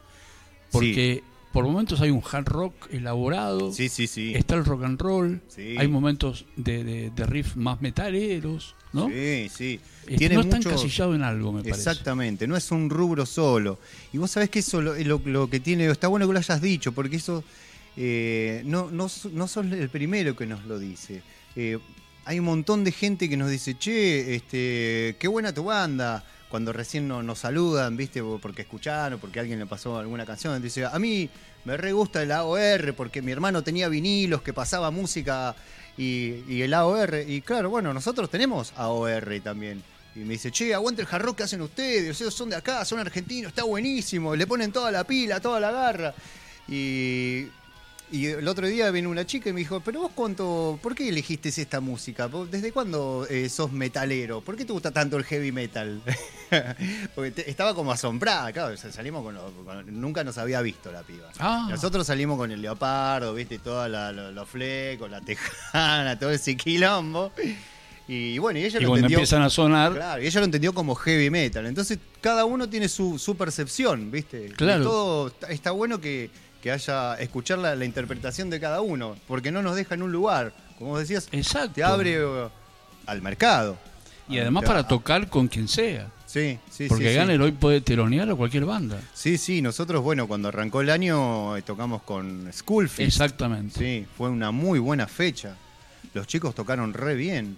Porque 0.72 1.24
por 1.52 1.66
momentos 1.66 2.00
hay 2.02 2.12
un 2.12 2.22
hard 2.30 2.46
rock 2.48 2.74
elaborado. 2.92 3.72
Sí, 3.74 3.90
sí, 3.90 4.08
sí. 4.08 4.34
Está 4.36 4.56
el 4.56 4.66
rock 4.66 4.84
and 4.84 5.00
roll. 5.02 5.42
Sí. 5.48 5.76
Hay 5.78 5.88
momentos 5.88 6.46
de, 6.56 6.84
de, 6.84 7.10
de 7.10 7.26
riff 7.26 7.56
más 7.56 7.82
metaleros, 7.82 8.76
¿no? 8.94 9.08
Sí, 9.10 9.50
sí. 9.54 9.80
Este, 10.08 10.30
no 10.30 10.42
está 10.42 10.58
mucho- 10.58 10.70
encasillado 10.70 11.16
en 11.16 11.24
algo, 11.24 11.52
me 11.52 11.62
parece. 11.64 11.78
Exactamente, 11.90 12.48
no 12.48 12.56
es 12.56 12.72
un 12.72 12.90
rubro 12.90 13.26
solo. 13.26 13.80
Y 14.14 14.18
vos 14.18 14.32
sabés 14.32 14.50
que 14.50 14.60
eso 14.60 14.82
lo, 14.82 14.96
lo- 14.96 15.22
lo 15.26 15.50
que 15.50 15.60
tiene, 15.60 15.88
está 15.90 16.08
bueno 16.08 16.26
que 16.28 16.34
lo 16.34 16.40
hayas 16.40 16.62
dicho, 16.62 16.92
porque 16.94 17.18
eso 17.18 17.44
eh, 17.98 18.62
no, 18.66 18.90
no, 18.92 19.08
no 19.34 19.48
sos 19.48 19.66
el 19.66 19.90
primero 19.90 20.36
que 20.36 20.46
nos 20.46 20.64
lo 20.66 20.80
dice. 20.80 21.22
Eh, 21.56 21.80
hay 22.28 22.40
un 22.40 22.46
montón 22.46 22.84
de 22.84 22.92
gente 22.92 23.30
que 23.30 23.38
nos 23.38 23.50
dice, 23.50 23.78
che, 23.78 24.36
este, 24.36 25.16
qué 25.18 25.30
buena 25.30 25.54
tu 25.54 25.64
banda. 25.64 26.26
Cuando 26.50 26.74
recién 26.74 27.08
no- 27.08 27.24
nos 27.24 27.40
saludan, 27.40 27.96
¿viste? 27.96 28.22
Porque 28.22 28.64
escucharon, 28.64 29.18
porque 29.18 29.40
alguien 29.40 29.60
le 29.60 29.66
pasó 29.66 29.98
alguna 29.98 30.26
canción. 30.26 30.62
Dice, 30.62 30.86
a 30.86 31.00
mí 31.00 31.30
me 31.64 31.78
re 31.78 31.94
gusta 31.94 32.22
el 32.22 32.34
AOR 32.34 32.94
porque 32.96 33.22
mi 33.22 33.32
hermano 33.32 33.64
tenía 33.64 33.88
vinilos 33.88 34.42
que 34.42 34.52
pasaba 34.52 34.92
música 34.92 35.56
y, 35.98 36.62
el 36.62 36.74
AOR. 36.74 37.24
Y 37.26 37.40
claro, 37.42 37.70
bueno, 37.70 37.94
nosotros 37.94 38.30
tenemos 38.30 38.74
AOR 38.76 39.40
también. 39.42 39.82
Y 40.14 40.20
me 40.20 40.34
dice, 40.34 40.52
che, 40.52 40.74
aguante 40.74 41.04
el 41.04 41.08
hard 41.10 41.24
rock 41.24 41.38
que 41.38 41.44
hacen 41.44 41.62
ustedes, 41.62 42.20
ellos 42.20 42.34
son 42.34 42.50
de 42.50 42.58
acá, 42.58 42.84
son 42.84 43.00
argentinos, 43.00 43.52
está 43.52 43.64
buenísimo, 43.64 44.36
le 44.36 44.46
ponen 44.46 44.74
toda 44.74 44.92
la 44.92 45.06
pila, 45.06 45.40
toda 45.40 45.62
la 45.62 45.72
garra. 45.72 46.14
Y, 46.68 47.48
y 48.12 48.28
el 48.28 48.48
otro 48.48 48.68
día 48.68 48.90
vino 48.92 49.10
una 49.10 49.26
chica 49.26 49.50
y 49.50 49.54
me 49.54 49.60
dijo, 49.60 49.82
pero 49.82 50.02
vos 50.02 50.12
cuánto, 50.16 50.80
¿por 50.82 50.96
qué 50.96 51.10
elegiste 51.10 51.50
esta 51.50 51.80
música? 51.82 52.28
¿Vos 52.28 52.50
¿Desde 52.50 52.72
cuándo 52.72 53.28
eh, 53.30 53.50
sos 53.50 53.72
metalero? 53.72 54.42
¿Por 54.42 54.56
qué 54.56 54.64
te 54.66 54.74
gusta 54.74 54.92
tanto 54.92 55.18
el 55.18 55.24
heavy 55.26 55.52
metal? 55.52 56.02
Porque 57.16 57.32
te- 57.32 57.50
estaba 57.50 57.74
como 57.76 57.92
asombrada, 57.92 58.52
claro, 58.54 58.76
salimos 58.78 59.24
con, 59.24 59.36
lo- 59.36 59.52
con- 59.66 60.00
nunca 60.02 60.24
nos 60.24 60.38
había 60.38 60.62
visto 60.62 60.92
la 60.92 61.04
piba. 61.04 61.30
Ah. 61.40 61.68
Nosotros 61.70 62.08
salimos 62.08 62.38
con 62.38 62.52
el 62.52 62.62
leopardo, 62.62 63.34
viste, 63.34 63.60
todos 63.60 63.90
los 63.90 64.50
flecos, 64.50 65.10
la 65.12 65.22
tejana, 65.22 66.18
todo 66.18 66.32
ese 66.32 66.56
quilombo. 66.56 67.32
Y 68.10 68.38
bueno, 68.38 68.58
y 68.60 68.64
ella 68.64 68.80
Y 68.80 68.84
lo 68.84 68.96
entendió. 68.96 69.18
empiezan 69.18 69.42
a 69.42 69.50
sonar, 69.50 69.94
Claro, 69.94 70.24
y 70.24 70.28
ella 70.28 70.40
lo 70.40 70.46
entendió 70.46 70.74
como 70.74 70.96
heavy 70.96 71.30
metal. 71.30 71.66
Entonces, 71.66 72.00
cada 72.22 72.46
uno 72.46 72.70
tiene 72.70 72.88
su, 72.88 73.20
su 73.20 73.36
percepción, 73.36 74.10
¿viste? 74.12 74.48
Claro. 74.56 74.82
Y 74.82 74.86
todo 74.86 75.28
está, 75.28 75.48
está 75.48 75.72
bueno 75.72 76.00
que, 76.00 76.30
que 76.68 76.74
haya 76.74 77.16
escuchar 77.16 77.60
la, 77.60 77.76
la 77.76 77.86
interpretación 77.86 78.50
de 78.50 78.60
cada 78.60 78.82
uno, 78.82 79.16
porque 79.26 79.52
no 79.54 79.62
nos 79.62 79.78
deja 79.78 79.96
en 79.96 80.04
un 80.04 80.12
lugar. 80.12 80.52
Como 80.78 80.92
vos 80.92 81.00
decías, 81.00 81.30
Exacto. 81.32 81.72
te 81.76 81.84
abre 81.84 82.16
eh, 82.18 82.48
al 83.06 83.22
mercado. 83.22 83.78
y 84.28 84.38
además 84.40 84.66
para 84.66 84.86
tocar 84.86 85.30
con 85.30 85.48
quien 85.48 85.70
sea. 85.70 86.12
Sí, 86.26 86.60
sí, 86.70 86.88
Porque 86.90 87.14
sí, 87.14 87.32
hoy 87.42 87.54
puede 87.54 87.80
telonear 87.80 88.30
a 88.30 88.36
cualquier 88.36 88.66
banda. 88.66 89.00
Sí, 89.14 89.38
sí, 89.38 89.62
nosotros, 89.62 90.04
bueno, 90.04 90.28
cuando 90.28 90.50
arrancó 90.50 90.82
el 90.82 90.90
año 90.90 91.56
eh, 91.56 91.62
tocamos 91.62 92.02
con 92.02 92.52
Schoolfield. 92.52 93.08
Exactamente. 93.08 93.80
Sí, 93.80 94.06
fue 94.18 94.30
una 94.30 94.52
muy 94.52 94.80
buena 94.80 95.08
fecha. 95.08 95.56
Los 96.14 96.28
chicos 96.28 96.54
tocaron 96.54 96.94
re 96.94 97.16
bien. 97.16 97.58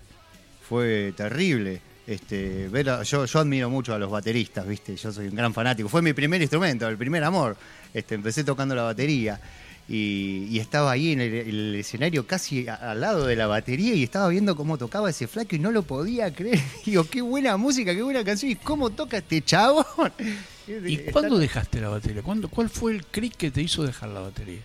Fue 0.70 1.16
terrible. 1.18 1.82
Este, 2.10 2.68
ver 2.70 2.90
a- 2.90 3.04
yo, 3.04 3.26
yo 3.26 3.40
admiro 3.40 3.70
mucho 3.70 3.94
a 3.94 4.00
los 4.00 4.10
bateristas, 4.10 4.68
¿viste? 4.68 4.96
Yo 4.96 5.12
soy 5.12 5.28
un 5.28 5.36
gran 5.36 5.54
fanático. 5.54 5.88
Fue 5.90 6.02
mi 6.02 6.14
primer 6.14 6.42
instrumento, 6.42 6.88
el 6.88 6.98
primer 6.98 7.24
amor. 7.24 7.56
Este, 7.94 8.16
empecé 8.16 8.44
tocando 8.44 8.74
la 8.74 8.82
batería. 8.84 9.40
Y, 9.88 10.46
y 10.52 10.60
estaba 10.60 10.92
ahí 10.92 11.12
en 11.14 11.22
el, 11.22 11.34
el 11.34 11.76
escenario 11.76 12.26
casi 12.26 12.68
a- 12.68 12.76
al 12.92 13.02
lado 13.02 13.26
de 13.26 13.36
la 13.36 13.46
batería 13.48 13.94
y 13.94 14.04
estaba 14.04 14.28
viendo 14.30 14.56
cómo 14.56 14.78
tocaba 14.78 15.10
ese 15.10 15.28
flaco 15.28 15.56
y 15.56 15.60
no 15.60 15.72
lo 15.72 15.84
podía 15.84 16.34
creer. 16.34 16.60
Digo, 16.86 17.04
qué 17.06 17.22
buena 17.22 17.58
música, 17.58 17.94
qué 17.94 18.02
buena 18.02 18.24
canción. 18.24 18.52
¿Y 18.52 18.56
cómo 18.56 18.90
toca 18.90 19.18
este 19.18 19.42
chabón? 19.44 19.86
¿Y 20.68 20.96
Está- 20.96 21.12
cuándo 21.12 21.38
dejaste 21.38 21.80
la 21.82 21.90
batería? 21.90 22.24
¿Cuándo, 22.24 22.50
¿Cuál 22.50 22.70
fue 22.70 22.94
el 22.94 23.06
clic 23.06 23.36
que 23.36 23.52
te 23.52 23.62
hizo 23.62 23.84
dejar 23.84 24.10
la 24.10 24.22
batería? 24.22 24.62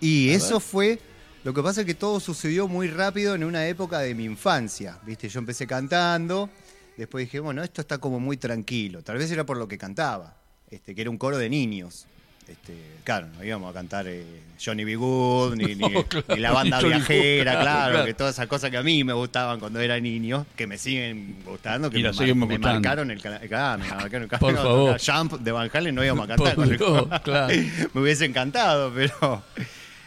Y 0.00 0.30
A 0.30 0.34
eso 0.34 0.54
ver. 0.54 0.62
fue. 0.62 0.98
Lo 1.44 1.54
que 1.54 1.62
pasa 1.62 1.82
es 1.82 1.86
que 1.86 1.94
todo 1.94 2.20
sucedió 2.20 2.66
muy 2.68 2.88
rápido 2.88 3.34
en 3.34 3.44
una 3.44 3.66
época 3.68 4.00
de 4.00 4.14
mi 4.14 4.24
infancia. 4.24 4.98
¿Viste? 5.06 5.28
Yo 5.28 5.38
empecé 5.38 5.66
cantando. 5.66 6.50
Después 6.96 7.26
dije, 7.26 7.40
bueno, 7.40 7.62
esto 7.62 7.80
está 7.80 7.98
como 7.98 8.18
muy 8.20 8.36
tranquilo. 8.36 9.02
Tal 9.02 9.18
vez 9.18 9.30
era 9.30 9.44
por 9.44 9.56
lo 9.58 9.68
que 9.68 9.76
cantaba. 9.78 10.34
Este, 10.70 10.94
que 10.94 11.00
era 11.02 11.10
un 11.10 11.18
coro 11.18 11.38
de 11.38 11.48
niños. 11.48 12.06
Este, 12.48 12.74
claro, 13.02 13.26
no 13.36 13.42
íbamos 13.44 13.70
a 13.70 13.74
cantar 13.74 14.06
eh, 14.08 14.24
Johnny 14.64 14.84
B. 14.84 14.94
Good, 14.96 15.54
ni, 15.56 15.74
ni- 15.74 15.76
No, 15.76 16.04
claro, 16.04 16.26
ni 16.28 16.36
la 16.40 16.52
banda 16.52 16.76
ni 16.78 16.82
Johnny 16.84 16.94
Good, 17.00 17.08
viajera, 17.08 17.50
claro, 17.52 17.62
claro, 17.64 17.90
claro. 17.92 18.06
que 18.06 18.14
todas 18.14 18.34
esas 18.36 18.46
cosas 18.46 18.70
que 18.70 18.76
a 18.76 18.82
mí 18.84 19.02
me 19.04 19.12
gustaban 19.12 19.58
cuando 19.60 19.80
era 19.80 19.98
niño, 20.00 20.46
que 20.56 20.66
me 20.68 20.78
siguen 20.78 21.42
gustando, 21.44 21.90
que 21.90 21.98
Y 21.98 22.02
me, 22.04 22.12
siguen 22.14 22.38
me 22.38 22.58
marcaron 22.58 23.10
el 23.10 23.20
canal. 23.20 23.40
Claro, 23.48 23.82
me 23.82 23.88
marcaron 23.90 24.22
el 24.22 24.28
Por 24.28 24.54
canal. 24.54 24.56
favor. 24.64 25.00
Jump 25.04 25.32
de 25.40 25.52
Van 25.52 25.70
Halen 25.72 25.94
no 25.94 26.04
íbamos 26.04 26.24
a 26.24 26.28
cantar. 26.36 26.54
Por 26.54 26.72
el 26.72 27.70
me 27.92 28.00
hubiese 28.00 28.24
encantado, 28.24 28.92
pero 28.94 29.42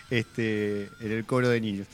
este, 0.09 0.89
en 1.01 1.11
el 1.11 1.25
coro 1.25 1.49
de 1.49 1.61
niños. 1.61 1.87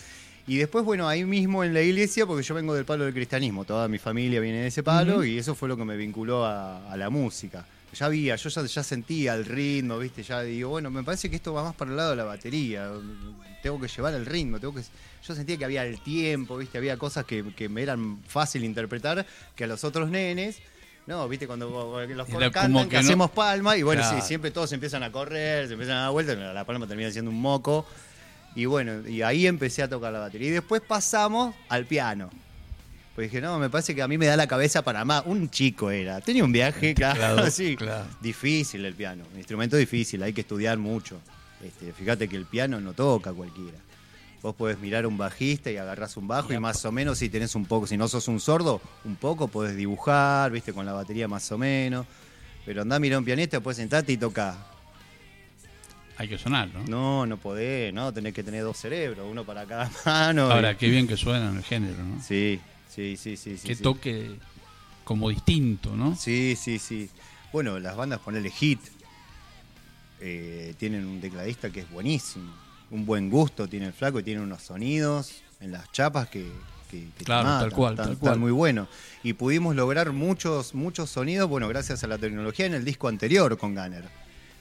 Y 0.47 0.57
después, 0.57 0.85
bueno, 0.85 1.07
ahí 1.07 1.25
mismo 1.25 1.63
en 1.63 1.73
la 1.73 1.81
iglesia, 1.81 2.25
porque 2.27 2.43
yo 2.43 2.53
vengo 2.53 2.73
del 2.75 2.85
palo 2.85 3.03
del 3.05 3.13
cristianismo, 3.13 3.65
toda 3.65 3.87
mi 3.87 3.97
familia 3.97 4.39
viene 4.39 4.61
de 4.61 4.67
ese 4.67 4.83
palo, 4.83 5.23
y 5.25 5.37
eso 5.39 5.55
fue 5.55 5.67
lo 5.67 5.75
que 5.75 5.85
me 5.85 5.97
vinculó 5.97 6.45
a, 6.45 6.91
a 6.91 6.97
la 6.97 7.09
música. 7.09 7.65
Ya 7.97 8.05
había, 8.07 8.35
yo 8.35 8.49
ya, 8.49 8.63
ya 8.65 8.83
sentía 8.83 9.33
el 9.35 9.45
ritmo, 9.45 9.97
¿viste? 9.97 10.21
Ya 10.21 10.41
digo, 10.41 10.69
bueno, 10.69 10.91
me 10.91 11.01
parece 11.03 11.29
que 11.29 11.37
esto 11.37 11.53
va 11.53 11.63
más 11.63 11.75
para 11.75 11.91
el 11.91 11.97
lado 11.97 12.09
de 12.11 12.15
la 12.17 12.25
batería. 12.25 12.91
Tengo 13.63 13.79
que 13.79 13.87
llevar 13.87 14.13
el 14.13 14.25
ritmo, 14.25 14.59
tengo 14.59 14.75
que. 14.75 14.81
Yo 15.25 15.33
sentía 15.33 15.57
que 15.57 15.65
había 15.65 15.83
el 15.85 15.99
tiempo, 16.01 16.57
¿viste? 16.57 16.77
Había 16.77 16.97
cosas 16.97 17.25
que, 17.25 17.43
que 17.55 17.67
me 17.69 17.81
eran 17.81 18.19
fácil 18.27 18.63
interpretar 18.65 19.25
que 19.55 19.63
a 19.63 19.67
los 19.67 19.83
otros 19.83 20.09
nenes. 20.09 20.59
No, 21.07 21.27
viste, 21.29 21.47
cuando 21.47 21.69
los 22.07 22.29
Era 22.29 22.51
cantan, 22.51 22.83
que, 22.83 22.89
que 22.89 22.95
no- 22.95 22.99
hacemos 22.99 23.31
palma, 23.31 23.77
y 23.77 23.83
bueno, 23.83 24.01
Claro. 24.01 24.21
sí, 24.21 24.27
siempre 24.27 24.51
todos 24.51 24.71
empiezan 24.73 25.01
a 25.03 25.11
correr, 25.11 25.67
se 25.67 25.73
empiezan 25.73 25.97
a 25.97 26.01
dar 26.01 26.11
vueltas, 26.11 26.37
la 26.37 26.65
palma 26.65 26.85
termina 26.87 27.09
siendo 27.11 27.31
un 27.31 27.39
moco. 27.39 27.85
Y 28.55 28.65
bueno, 28.65 29.07
y 29.07 29.21
ahí 29.21 29.47
empecé 29.47 29.83
a 29.83 29.89
tocar 29.89 30.13
la 30.13 30.19
batería. 30.19 30.47
Y 30.47 30.51
después 30.51 30.81
pasamos 30.81 31.53
al 31.69 31.85
piano. 31.85 32.29
Pues 33.15 33.31
dije, 33.31 33.41
no, 33.41 33.59
me 33.59 33.69
parece 33.69 33.95
que 33.95 34.01
a 34.01 34.07
mí 34.07 34.17
me 34.17 34.25
da 34.25 34.35
la 34.35 34.47
cabeza 34.47 34.81
para 34.81 35.05
más. 35.05 35.23
Un 35.25 35.49
chico 35.49 35.89
era. 35.91 36.19
Tenía 36.21 36.43
un 36.43 36.51
viaje, 36.51 36.93
claro, 36.93 37.17
Claro, 37.35 37.51
sí. 37.51 37.75
claro. 37.75 38.05
Difícil 38.21 38.83
el 38.85 38.93
piano. 38.93 39.23
Un 39.31 39.37
instrumento 39.37 39.77
difícil, 39.77 40.21
hay 40.23 40.33
que 40.33 40.41
estudiar 40.41 40.77
mucho. 40.77 41.19
Este, 41.63 41.91
fíjate 41.93 42.27
que 42.27 42.35
el 42.35 42.45
piano 42.45 42.79
no 42.81 42.93
toca 42.93 43.31
cualquiera. 43.33 43.77
Vos 44.41 44.53
podés 44.55 44.77
mirar 44.79 45.05
a 45.05 45.07
un 45.07 45.17
bajista 45.17 45.71
y 45.71 45.77
agarrás 45.77 46.17
un 46.17 46.27
bajo 46.27 46.53
y 46.53 46.59
más 46.59 46.83
o 46.85 46.91
menos 46.91 47.17
si 47.17 47.29
tenés 47.29 47.55
un 47.55 47.65
poco, 47.65 47.87
si 47.87 47.97
no 47.97 48.07
sos 48.07 48.27
un 48.27 48.39
sordo, 48.39 48.79
un 49.03 49.15
poco 49.15 49.47
podés 49.47 49.75
dibujar, 49.75 50.51
viste, 50.51 50.71
con 50.71 50.85
la 50.85 50.93
batería 50.93 51.27
más 51.27 51.51
o 51.51 51.57
menos. 51.57 52.05
Pero 52.65 52.81
andá 52.83 52.97
a 52.97 52.99
mirar 52.99 53.15
a 53.15 53.19
un 53.19 53.25
pianista, 53.25 53.57
después 53.57 53.77
sentarte 53.77 54.11
y 54.11 54.17
tocar. 54.17 54.55
Hay 56.17 56.27
que 56.29 56.37
sonar, 56.37 56.69
¿no? 56.73 56.83
No, 56.87 57.25
no 57.25 57.37
podés, 57.37 57.93
no, 57.93 58.13
tenés 58.13 58.33
que 58.33 58.43
tener 58.43 58.63
dos 58.63 58.77
cerebros, 58.77 59.27
uno 59.29 59.43
para 59.43 59.65
cada 59.65 59.91
mano. 60.05 60.49
Ahora, 60.51 60.71
y- 60.71 60.75
qué 60.75 60.89
bien 60.89 61.07
que 61.07 61.17
suena 61.17 61.49
en 61.49 61.57
el 61.57 61.63
género, 61.63 62.03
¿no? 62.03 62.21
Sí, 62.21 62.59
sí, 62.89 63.17
sí, 63.17 63.35
sí. 63.35 63.57
sí 63.57 63.67
que 63.67 63.75
sí. 63.75 63.83
toque 63.83 64.37
como 65.03 65.29
distinto, 65.29 65.95
¿no? 65.95 66.15
Sí, 66.15 66.55
sí, 66.59 66.79
sí. 66.79 67.09
Bueno, 67.51 67.79
las 67.79 67.95
bandas, 67.97 68.19
ponerle 68.19 68.49
hit, 68.49 68.79
eh, 70.21 70.73
tienen 70.77 71.05
un 71.05 71.19
tecladista 71.19 71.69
que 71.69 71.81
es 71.81 71.89
buenísimo. 71.89 72.51
Un 72.91 73.05
buen 73.05 73.29
gusto 73.29 73.67
tiene 73.67 73.87
el 73.87 73.93
flaco 73.93 74.19
y 74.19 74.23
tiene 74.23 74.41
unos 74.41 74.61
sonidos 74.63 75.41
en 75.59 75.71
las 75.71 75.91
chapas 75.91 76.29
que, 76.29 76.51
que- 76.89 77.05
que 77.07 77.11
te 77.19 77.25
Claro, 77.25 77.49
tal 77.59 77.71
cual, 77.71 77.95
tal 77.95 78.17
cual. 78.17 78.39
muy 78.39 78.51
buenos. 78.51 78.87
Y 79.23 79.33
pudimos 79.33 79.75
lograr 79.75 80.11
muchos, 80.13 80.73
muchos 80.73 81.09
sonidos, 81.09 81.49
bueno, 81.49 81.67
gracias 81.67 82.03
a 82.03 82.07
la 82.07 82.17
tecnología 82.17 82.65
en 82.65 82.73
el 82.73 82.85
disco 82.85 83.07
anterior 83.07 83.57
con 83.57 83.75
Gunner. 83.75 84.05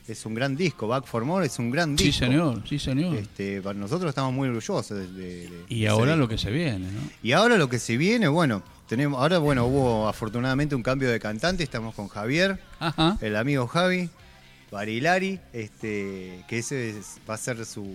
Es 0.06 0.26
un 0.26 0.34
gran 0.34 0.54
disco, 0.54 0.86
Back 0.86 1.06
for 1.06 1.24
More 1.24 1.46
es 1.46 1.58
un 1.58 1.70
gran 1.70 1.96
Sí, 1.96 2.04
disco. 2.06 2.26
señor, 2.26 2.62
sí, 2.68 2.78
señor. 2.78 3.16
Este, 3.16 3.62
para 3.62 3.78
nosotros 3.78 4.10
estamos 4.10 4.34
muy 4.34 4.48
orgullosos 4.48 4.90
de, 4.98 5.06
de- 5.08 5.48
de 5.48 5.64
y 5.68 5.86
ahora 5.86 6.12
disco. 6.12 6.18
lo 6.18 6.28
que 6.28 6.36
se 6.38 6.50
viene, 6.50 6.90
¿no? 6.92 7.00
Y 7.22 7.32
ahora 7.32 7.56
lo 7.56 7.68
que 7.70 7.78
se 7.78 7.96
viene, 7.96 8.28
bueno, 8.28 8.62
tenemos, 8.86 9.18
ahora 9.18 9.38
bueno, 9.38 9.64
hubo 9.66 10.06
afortunadamente 10.06 10.74
un 10.74 10.82
cambio 10.82 11.08
de 11.10 11.18
cantante, 11.18 11.62
estamos 11.62 11.94
con 11.94 12.08
Javier, 12.08 12.60
Ajá. 12.80 13.16
el 13.22 13.34
amigo 13.34 13.66
Javi, 13.66 14.10
Barilari, 14.70 15.40
este, 15.54 16.44
que 16.48 16.58
ese 16.58 16.90
es- 16.98 17.16
va 17.28 17.34
a 17.34 17.38
ser 17.38 17.64
su, 17.64 17.86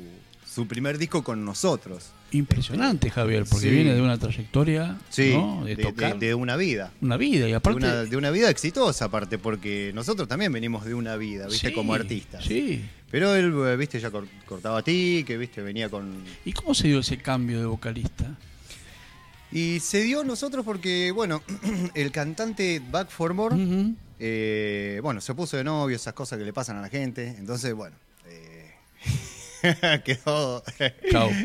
su 0.49 0.67
primer 0.67 0.97
disco 0.97 1.23
con 1.23 1.45
nosotros. 1.45 2.11
Impresionante, 2.31 3.09
Javier, 3.09 3.43
porque 3.49 3.67
sí. 3.69 3.71
viene 3.71 3.93
de 3.93 4.01
una 4.01 4.17
trayectoria 4.17 4.97
Sí, 5.09 5.33
¿no? 5.33 5.63
de, 5.65 5.75
de, 5.75 5.83
tocar 5.83 6.17
de- 6.19 6.27
de 6.27 6.35
una 6.35 6.55
vida. 6.57 6.91
una 7.01 7.17
vida 7.17 7.45
y 7.47 7.49
De 7.51 7.55
aparte 7.55 7.77
una, 7.77 8.03
de 8.05 8.17
una 8.17 8.29
vida 8.31 8.49
exitosa 8.49 9.05
aparte, 9.05 9.37
porque 9.37 9.91
nosotros 9.95 10.27
también 10.27 10.51
venimos 10.51 10.85
de 10.85 10.93
una 10.93 11.15
vida, 11.15 11.47
viste, 11.47 11.69
Sí, 11.69 11.73
como 11.73 11.93
artistas. 11.93 12.43
Sí. 12.45 12.83
Pero 13.11 13.33
él, 13.35 13.53
eh, 13.67 13.75
viste, 13.77 13.99
ya 13.99 14.11
cor- 14.11 14.27
cortaba 14.45 14.79
a 14.79 14.83
ti, 14.83 15.23
que 15.25 15.37
viste, 15.37 15.61
venía 15.61 15.89
con, 15.89 16.23
¿Y 16.45 16.53
cómo 16.53 16.73
se 16.75 16.87
dio 16.87 16.99
ese 16.99 17.17
cambio 17.17 17.59
de 17.59 17.65
vocalista? 17.65 18.35
Y 19.51 19.79
se 19.79 20.01
dio 20.03 20.23
nosotros 20.23 20.63
porque, 20.63 21.11
bueno, 21.11 21.41
el 21.95 22.11
cantante 22.11 22.81
Back 22.91 23.09
for 23.09 23.33
More, 23.33 23.55
eh, 24.19 24.99
bueno, 25.01 25.21
se 25.21 25.33
puso 25.33 25.57
de 25.57 25.63
novio, 25.63 25.95
esas 25.95 26.13
cosas 26.13 26.37
que 26.37 26.45
le 26.45 26.53
pasan 26.53 26.77
a 26.77 26.81
la 26.81 26.89
gente. 26.89 27.35
Entonces, 27.39 27.73
bueno, 27.73 27.95
eh, 28.27 28.58
quedó, 30.03 30.63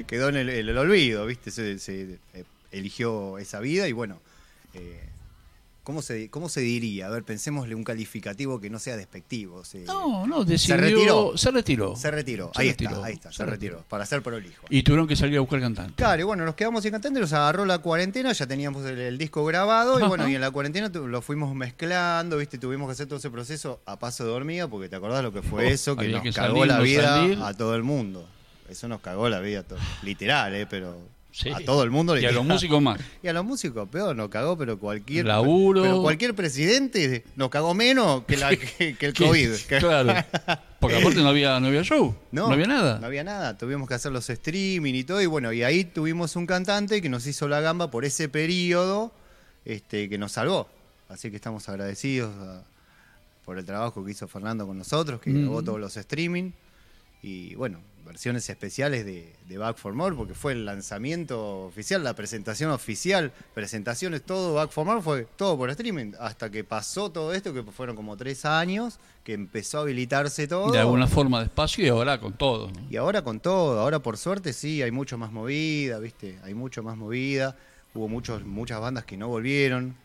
quedó 0.06 0.28
en 0.28 0.36
el, 0.36 0.48
en 0.50 0.68
el 0.68 0.78
olvido, 0.78 1.26
¿viste? 1.26 1.50
Se, 1.50 1.78
se, 1.78 2.18
eh, 2.34 2.44
eligió 2.72 3.38
esa 3.38 3.60
vida 3.60 3.88
y 3.88 3.92
bueno, 3.92 4.20
eh, 4.74 5.00
¿cómo, 5.84 6.02
se, 6.02 6.28
¿cómo 6.30 6.48
se 6.48 6.60
diría? 6.60 7.06
A 7.06 7.10
ver, 7.10 7.22
pensémosle 7.22 7.74
un 7.76 7.84
calificativo 7.84 8.60
que 8.60 8.70
no 8.70 8.78
sea 8.80 8.96
despectivo. 8.96 9.64
se- 9.64 9.84
No, 9.84 10.26
no, 10.26 10.44
decidió, 10.44 10.76
retiró. 10.78 11.32
Se 11.38 11.50
retiró. 11.52 11.94
Se 11.96 12.10
retiró, 12.10 12.50
Se 12.54 12.60
ahí 12.62 12.68
retiró, 12.70 12.90
está, 12.96 13.06
ahí 13.06 13.12
está, 13.14 13.30
se, 13.30 13.36
se 13.36 13.46
retiró, 13.46 13.84
para 13.88 14.04
ser 14.06 14.22
prolijo. 14.22 14.66
Y 14.70 14.82
tuvieron 14.82 15.06
que 15.06 15.14
salir 15.14 15.36
a 15.36 15.40
buscar 15.40 15.60
cantante. 15.60 15.94
Claro, 15.94 16.20
y 16.20 16.24
bueno, 16.24 16.44
nos 16.44 16.54
quedamos 16.56 16.82
sin 16.82 16.90
cantante, 16.90 17.20
nos 17.20 17.32
agarró 17.32 17.64
la 17.64 17.78
cuarentena, 17.78 18.32
ya 18.32 18.46
teníamos 18.46 18.84
el, 18.86 18.98
el 18.98 19.18
disco 19.18 19.44
grabado, 19.44 20.00
y 20.00 20.08
bueno, 20.08 20.28
y 20.28 20.34
en 20.34 20.40
la 20.40 20.50
cuarentena 20.50 20.88
lo 20.88 21.22
fuimos 21.22 21.54
mezclando, 21.54 22.38
¿viste? 22.38 22.58
Tuvimos 22.58 22.88
que 22.88 22.92
hacer 22.92 23.06
todo 23.06 23.18
ese 23.18 23.30
proceso 23.30 23.80
a 23.86 23.98
paso 23.98 24.24
de 24.24 24.30
hormiga, 24.32 24.66
porque 24.68 24.88
te 24.88 24.96
acordás 24.96 25.22
lo 25.22 25.32
que 25.32 25.42
fue 25.42 25.66
Oh, 25.66 25.68
eso, 25.68 25.96
que 25.96 26.08
nos 26.08 26.22
que 26.22 26.32
cagó 26.32 26.56
salir, 26.58 26.66
la 26.66 26.80
vida 26.80 27.02
salir. 27.16 27.38
a 27.42 27.54
todo 27.54 27.74
el 27.76 27.82
mundo. 27.82 28.26
Eso 28.68 28.88
nos 28.88 29.00
cagó 29.02 29.28
la 29.28 29.40
vida, 29.40 29.60
a 29.60 29.62
to- 29.62 29.76
literal, 30.02 30.54
¿eh? 30.54 30.66
Pero 30.68 30.96
Sí. 31.36 31.50
a 31.50 31.58
todo 31.64 31.82
el 31.82 31.90
mundo. 31.90 32.16
Y 32.16 32.24
a 32.24 32.30
los 32.30 32.44
músicos 32.44 32.80
más. 32.80 33.00
Y 33.24 33.26
a 33.26 33.32
los 33.32 33.44
músicos, 33.44 33.88
peor, 33.88 34.14
nos 34.14 34.28
cagó, 34.28 34.56
pero 34.56 34.78
cualquier. 34.78 35.26
Laburo. 35.26 35.82
Pero 35.82 36.00
cualquier 36.00 36.32
presidente 36.34 37.24
nos 37.34 37.48
cagó 37.50 37.74
menos 37.74 38.22
que, 38.24 38.36
la- 38.36 38.50
que- 38.78 38.94
que 38.96 39.06
el 39.06 39.14
COVID. 39.18 39.50
Claro. 39.80 40.14
Porque 40.78 40.96
aparte 40.98 41.20
no 41.20 41.28
había, 41.30 41.58
no 41.58 41.66
había 41.66 41.82
show. 41.82 42.14
No, 42.30 42.46
había 42.52 42.66
nada. 42.68 43.00
No 43.00 43.06
había 43.06 43.24
nada. 43.24 43.58
Tuvimos 43.58 43.88
que 43.88 43.94
hacer 43.94 44.12
los 44.12 44.30
streaming 44.30 44.94
y 44.94 45.02
todo. 45.02 45.20
Y 45.20 45.26
bueno, 45.26 45.52
y 45.52 45.64
ahí 45.64 45.84
tuvimos 45.84 46.36
un 46.36 46.46
cantante 46.46 47.02
que 47.02 47.08
nos 47.08 47.26
hizo 47.26 47.48
la 47.48 47.60
gamba 47.60 47.90
por 47.90 48.04
ese 48.04 48.28
periodo 48.28 49.12
este, 49.64 50.08
que 50.08 50.18
nos 50.18 50.30
salvó. 50.32 50.68
Así 51.08 51.30
que 51.30 51.36
estamos 51.36 51.68
agradecidos 51.68 52.32
a- 52.36 52.62
por 53.44 53.58
el 53.58 53.64
trabajo 53.64 54.04
que 54.04 54.12
hizo 54.12 54.28
Fernando 54.28 54.66
con 54.68 54.78
nosotros, 54.78 55.20
que 55.20 55.30
Mm. 55.30 55.40
grabó 55.42 55.62
todos 55.64 55.80
los 55.80 55.96
streaming. 55.96 56.52
Y 57.22 57.54
bueno, 57.56 57.80
versiones 58.04 58.48
especiales 58.50 59.04
de, 59.04 59.34
de 59.48 59.58
Back 59.58 59.76
for 59.78 59.94
More, 59.94 60.14
porque 60.14 60.34
fue 60.34 60.52
el 60.52 60.64
lanzamiento 60.64 61.64
oficial, 61.64 62.04
la 62.04 62.14
presentación 62.14 62.70
oficial, 62.70 63.32
presentaciones, 63.54 64.22
todo 64.22 64.54
Back 64.54 64.70
for 64.70 64.84
More 64.84 65.00
fue 65.02 65.26
todo 65.36 65.56
por 65.56 65.70
streaming. 65.70 66.12
Hasta 66.20 66.50
que 66.50 66.64
pasó 66.64 67.10
todo 67.10 67.32
esto, 67.32 67.52
que 67.54 67.62
fueron 67.62 67.96
como 67.96 68.16
tres 68.16 68.44
años, 68.44 68.98
que 69.24 69.32
empezó 69.32 69.78
a 69.78 69.80
habilitarse 69.82 70.46
todo. 70.46 70.70
De 70.72 70.78
alguna 70.78 71.06
forma 71.06 71.40
despacio 71.40 71.84
y 71.84 71.88
ahora 71.88 72.20
con 72.20 72.34
todo. 72.34 72.70
¿no? 72.70 72.80
Y 72.90 72.96
ahora 72.96 73.22
con 73.22 73.40
todo, 73.40 73.80
ahora 73.80 74.00
por 74.00 74.16
suerte 74.18 74.52
sí, 74.52 74.82
hay 74.82 74.90
mucho 74.90 75.16
más 75.18 75.32
movida, 75.32 75.98
¿viste? 75.98 76.38
Hay 76.44 76.54
mucho 76.54 76.82
más 76.82 76.96
movida. 76.96 77.56
Hubo 77.94 78.08
muchos, 78.08 78.44
muchas 78.44 78.80
bandas 78.80 79.04
que 79.04 79.16
no 79.16 79.28
volvieron. 79.28 79.96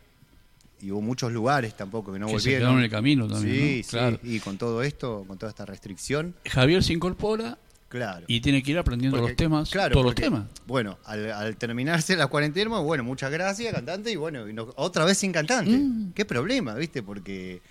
Y 0.82 0.92
hubo 0.92 1.02
muchos 1.02 1.34
lugares 1.34 1.76
tampoco 1.76 2.14
que 2.14 2.20
no 2.20 2.28
Que 2.28 2.34
se 2.34 2.38
volvieron. 2.38 2.60
quedaron 2.62 2.78
en 2.78 2.84
el 2.86 2.90
camino 2.90 3.28
también, 3.28 3.54
Sí, 3.54 3.78
¿no? 3.80 3.84
sí. 3.84 3.90
Claro. 3.90 4.20
Y 4.24 4.40
con 4.40 4.58
todo 4.58 4.82
esto, 4.82 5.26
con 5.28 5.38
toda 5.38 5.50
esta 5.50 5.66
restricción, 5.66 6.36
Javier 6.46 6.82
se 6.84 6.94
incorpora 6.94 7.58
claro. 7.90 8.26
y 8.28 8.40
tiene 8.42 8.64
que 8.64 8.72
ir 8.72 8.78
aprendiendo 8.78 9.18
Porque, 9.18 9.32
los 9.32 9.38
temas, 9.38 9.70
claro, 9.70 9.94
todos 9.94 10.06
porque, 10.06 10.22
los 10.22 10.32
temas. 10.32 10.48
Bueno, 10.66 10.98
al, 11.06 11.32
al 11.32 11.58
terminarse 11.58 12.16
la 12.16 12.28
cuarentena, 12.28 12.78
bueno, 12.80 13.04
muchas 13.04 13.32
gracias, 13.32 13.74
cantante, 13.74 14.12
y 14.12 14.16
bueno, 14.16 14.48
y 14.48 14.54
no- 14.54 14.72
otra 14.78 15.04
vez 15.06 15.18
sin 15.18 15.32
cantante. 15.34 15.72
Mm. 15.78 16.14
Qué 16.14 16.24
problema, 16.26 16.76
¿viste? 16.76 17.04
Porque 17.04 17.62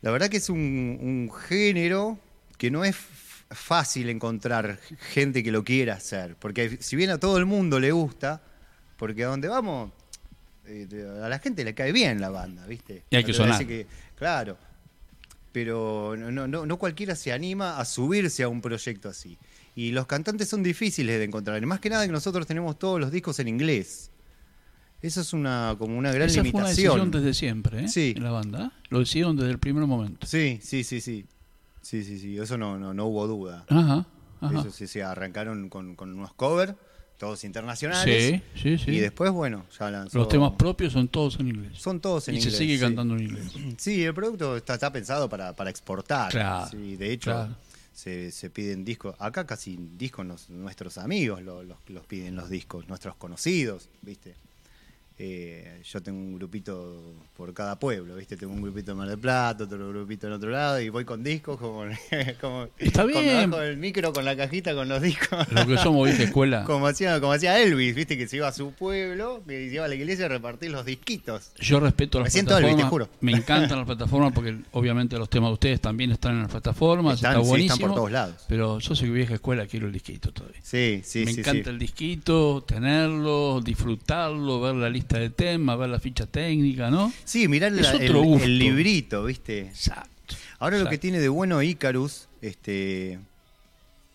la 0.00 0.10
verdad 0.10 0.28
que 0.28 0.38
es 0.38 0.48
un, 0.50 0.58
un 0.58 1.30
género 1.48 2.18
que 2.58 2.70
no 2.70 2.84
es 2.84 2.96
fácil 3.50 4.08
encontrar 4.08 4.78
gente 5.12 5.42
que 5.42 5.52
lo 5.52 5.62
quiera 5.62 5.94
hacer. 5.94 6.36
Porque 6.36 6.78
si 6.80 6.96
bien 6.96 7.10
a 7.10 7.18
todo 7.18 7.36
el 7.38 7.44
mundo 7.46 7.78
le 7.78 7.92
gusta, 7.92 8.40
porque 8.96 9.24
a 9.24 9.28
donde 9.28 9.48
vamos, 9.48 9.90
eh, 10.66 10.86
a 11.22 11.28
la 11.28 11.38
gente 11.38 11.62
le 11.64 11.74
cae 11.74 11.92
bien 11.92 12.20
la 12.20 12.30
banda, 12.30 12.66
¿viste? 12.66 13.04
Y 13.10 13.16
hay 13.16 13.24
que 13.24 13.32
sonar. 13.34 13.64
que- 13.66 13.86
claro. 14.16 14.56
Pero 15.52 16.16
no, 16.16 16.48
no, 16.48 16.66
no, 16.66 16.78
cualquiera 16.78 17.14
se 17.14 17.32
anima 17.32 17.78
a 17.78 17.84
subirse 17.84 18.42
a 18.42 18.48
un 18.48 18.60
proyecto 18.60 19.08
así. 19.08 19.38
Y 19.74 19.92
los 19.92 20.06
cantantes 20.06 20.48
son 20.48 20.62
difíciles 20.62 21.18
de 21.18 21.24
encontrar. 21.24 21.64
Más 21.66 21.80
que 21.80 21.90
nada 21.90 22.06
que 22.06 22.12
nosotros 22.12 22.46
tenemos 22.46 22.78
todos 22.78 22.98
los 23.00 23.10
discos 23.10 23.38
en 23.38 23.48
inglés. 23.48 24.10
Eso 25.02 25.20
es 25.20 25.32
una 25.32 25.74
como 25.78 25.98
una 25.98 26.12
gran 26.12 26.28
Esa 26.28 26.42
fue 26.42 26.50
una 26.50 26.68
limitación. 26.68 26.94
decisión 26.94 27.10
desde 27.10 27.34
siempre, 27.34 27.84
¿eh? 27.84 27.88
Sí. 27.88 28.14
En 28.16 28.22
la 28.22 28.30
banda. 28.30 28.72
Lo 28.88 29.00
decidieron 29.00 29.36
desde 29.36 29.50
el 29.50 29.58
primer 29.58 29.84
momento. 29.86 30.26
Sí, 30.26 30.58
sí, 30.62 30.84
sí, 30.84 31.00
sí. 31.00 31.26
Sí, 31.82 32.04
sí, 32.04 32.18
sí. 32.18 32.38
Eso 32.38 32.56
no, 32.56 32.78
no, 32.78 32.94
no 32.94 33.06
hubo 33.06 33.26
duda. 33.26 33.64
Ajá, 33.68 34.06
ajá. 34.40 34.60
Eso 34.60 34.70
sí, 34.70 34.86
sí. 34.86 35.00
Arrancaron 35.00 35.68
con, 35.68 35.96
con 35.96 36.16
unos 36.16 36.32
covers, 36.34 36.74
todos 37.18 37.44
internacionales. 37.44 38.40
Sí, 38.54 38.60
sí, 38.78 38.84
sí. 38.84 38.90
Y 38.92 39.00
después, 39.00 39.30
bueno, 39.30 39.64
ya 39.78 39.90
lanzó. 39.90 40.18
Los 40.18 40.28
temas 40.28 40.52
propios 40.58 40.92
son 40.92 41.08
todos 41.08 41.38
en 41.40 41.48
inglés. 41.48 41.72
son 41.78 42.00
todos 42.00 42.26
en 42.28 42.34
y 42.34 42.38
inglés. 42.38 42.52
se 42.54 42.58
sigue 42.58 42.74
sí. 42.76 42.80
cantando 42.80 43.14
en 43.16 43.22
inglés. 43.22 43.44
Sí, 43.78 44.02
el 44.04 44.12
producto 44.14 44.56
está, 44.56 44.74
está 44.74 44.92
pensado 44.92 45.28
para, 45.28 45.54
para 45.54 45.70
exportar. 45.70 46.30
Claro, 46.32 46.68
Sí, 46.70 46.96
de 46.96 47.12
hecho, 47.12 47.30
claro. 47.30 47.54
se, 47.92 48.30
se 48.32 48.50
piden 48.50 48.84
discos. 48.84 49.14
Acá 49.18 49.46
casi 49.46 49.78
discos 49.96 50.26
nos- 50.26 50.50
nuestros 50.50 50.98
amigos 50.98 51.42
lo- 51.42 51.62
los, 51.62 51.78
los 51.88 52.04
piden 52.06 52.34
los 52.36 52.50
discos, 52.50 52.88
nuestros 52.88 53.14
conocidos, 53.16 53.88
¿viste? 54.02 54.34
Eh, 55.18 55.80
yo 55.84 56.02
tengo 56.02 56.18
un 56.18 56.34
grupito 56.36 57.14
por 57.36 57.52
cada 57.54 57.78
pueblo, 57.78 58.16
¿viste? 58.16 58.36
Tengo 58.36 58.52
un 58.52 58.62
grupito 58.62 58.92
en 58.92 58.98
Mar 58.98 59.08
del 59.08 59.18
Plata, 59.18 59.64
otro 59.64 59.88
grupito 59.88 60.26
en 60.26 60.32
otro 60.32 60.50
lado, 60.50 60.80
y 60.80 60.88
voy 60.88 61.04
con 61.04 61.22
discos, 61.22 61.58
como, 61.58 61.84
como 62.40 62.68
Está 62.78 63.04
bien. 63.04 63.50
con 63.50 63.62
el 63.62 63.76
micro, 63.76 64.12
con 64.12 64.24
la 64.24 64.36
cajita, 64.36 64.74
con 64.74 64.88
los 64.88 65.02
discos. 65.02 65.50
Lo 65.52 65.66
que 65.66 65.76
somos 65.78 66.06
vieja 66.08 66.24
escuela. 66.24 66.64
Como 66.72 66.86
hacía, 66.86 67.20
como 67.20 67.32
hacía 67.32 67.60
Elvis, 67.60 67.94
¿viste? 67.94 68.16
Que 68.16 68.26
se 68.26 68.36
iba 68.36 68.48
a 68.48 68.52
su 68.52 68.72
pueblo, 68.72 69.42
que 69.46 69.68
se 69.68 69.74
iba 69.74 69.84
a 69.84 69.88
la 69.88 69.94
iglesia 69.94 70.26
a 70.26 70.28
repartir 70.28 70.70
los 70.70 70.84
disquitos. 70.86 71.52
Yo 71.58 71.80
respeto 71.80 72.18
las 72.18 72.26
Me 72.26 72.30
siento 72.30 72.56
Elvis, 72.56 72.74
plataformas. 72.74 73.08
te 73.08 73.08
juro. 73.10 73.18
Me 73.20 73.32
encantan 73.32 73.78
las 73.78 73.86
plataformas 73.92 74.32
porque 74.32 74.56
obviamente 74.72 75.18
los 75.18 75.28
temas 75.28 75.50
de 75.50 75.54
ustedes 75.54 75.80
también 75.80 76.10
están 76.12 76.34
en 76.36 76.42
las 76.42 76.50
plataformas. 76.50 77.16
Están, 77.16 77.32
está 77.32 77.42
sí, 77.44 77.48
buenísimo. 77.48 77.74
están 77.74 77.88
por 77.88 77.96
todos 77.96 78.12
lados. 78.12 78.44
Pero 78.48 78.78
yo 78.78 78.94
soy 78.94 79.10
vieja 79.10 79.34
escuela, 79.34 79.66
quiero 79.66 79.86
el 79.86 79.92
disquito 79.92 80.32
todavía. 80.32 80.60
Sí, 80.62 81.02
sí, 81.04 81.24
me 81.24 81.32
sí. 81.32 81.40
encanta 81.40 81.64
sí. 81.64 81.70
el 81.70 81.78
disquito, 81.78 82.62
tenerlo, 82.66 83.60
disfrutarlo, 83.60 84.60
ver 84.60 84.74
la 84.76 84.88
lista 84.88 85.01
de 85.18 85.30
temas, 85.30 85.78
ver 85.78 85.88
la 85.88 85.98
ficha 86.00 86.26
técnica, 86.26 86.90
¿no? 86.90 87.12
Sí, 87.24 87.48
la- 87.82 87.94
otro 87.94 88.22
el, 88.22 88.58
librito, 88.58 89.24
¿viste? 89.24 89.60
Exacto. 89.60 90.10
Ahora 90.58 90.78
lo 90.78 90.88
que 90.88 90.98
tiene 90.98 91.18
de 91.20 91.28
bueno 91.28 91.62
Icarus, 91.62 92.28
este, 92.40 93.18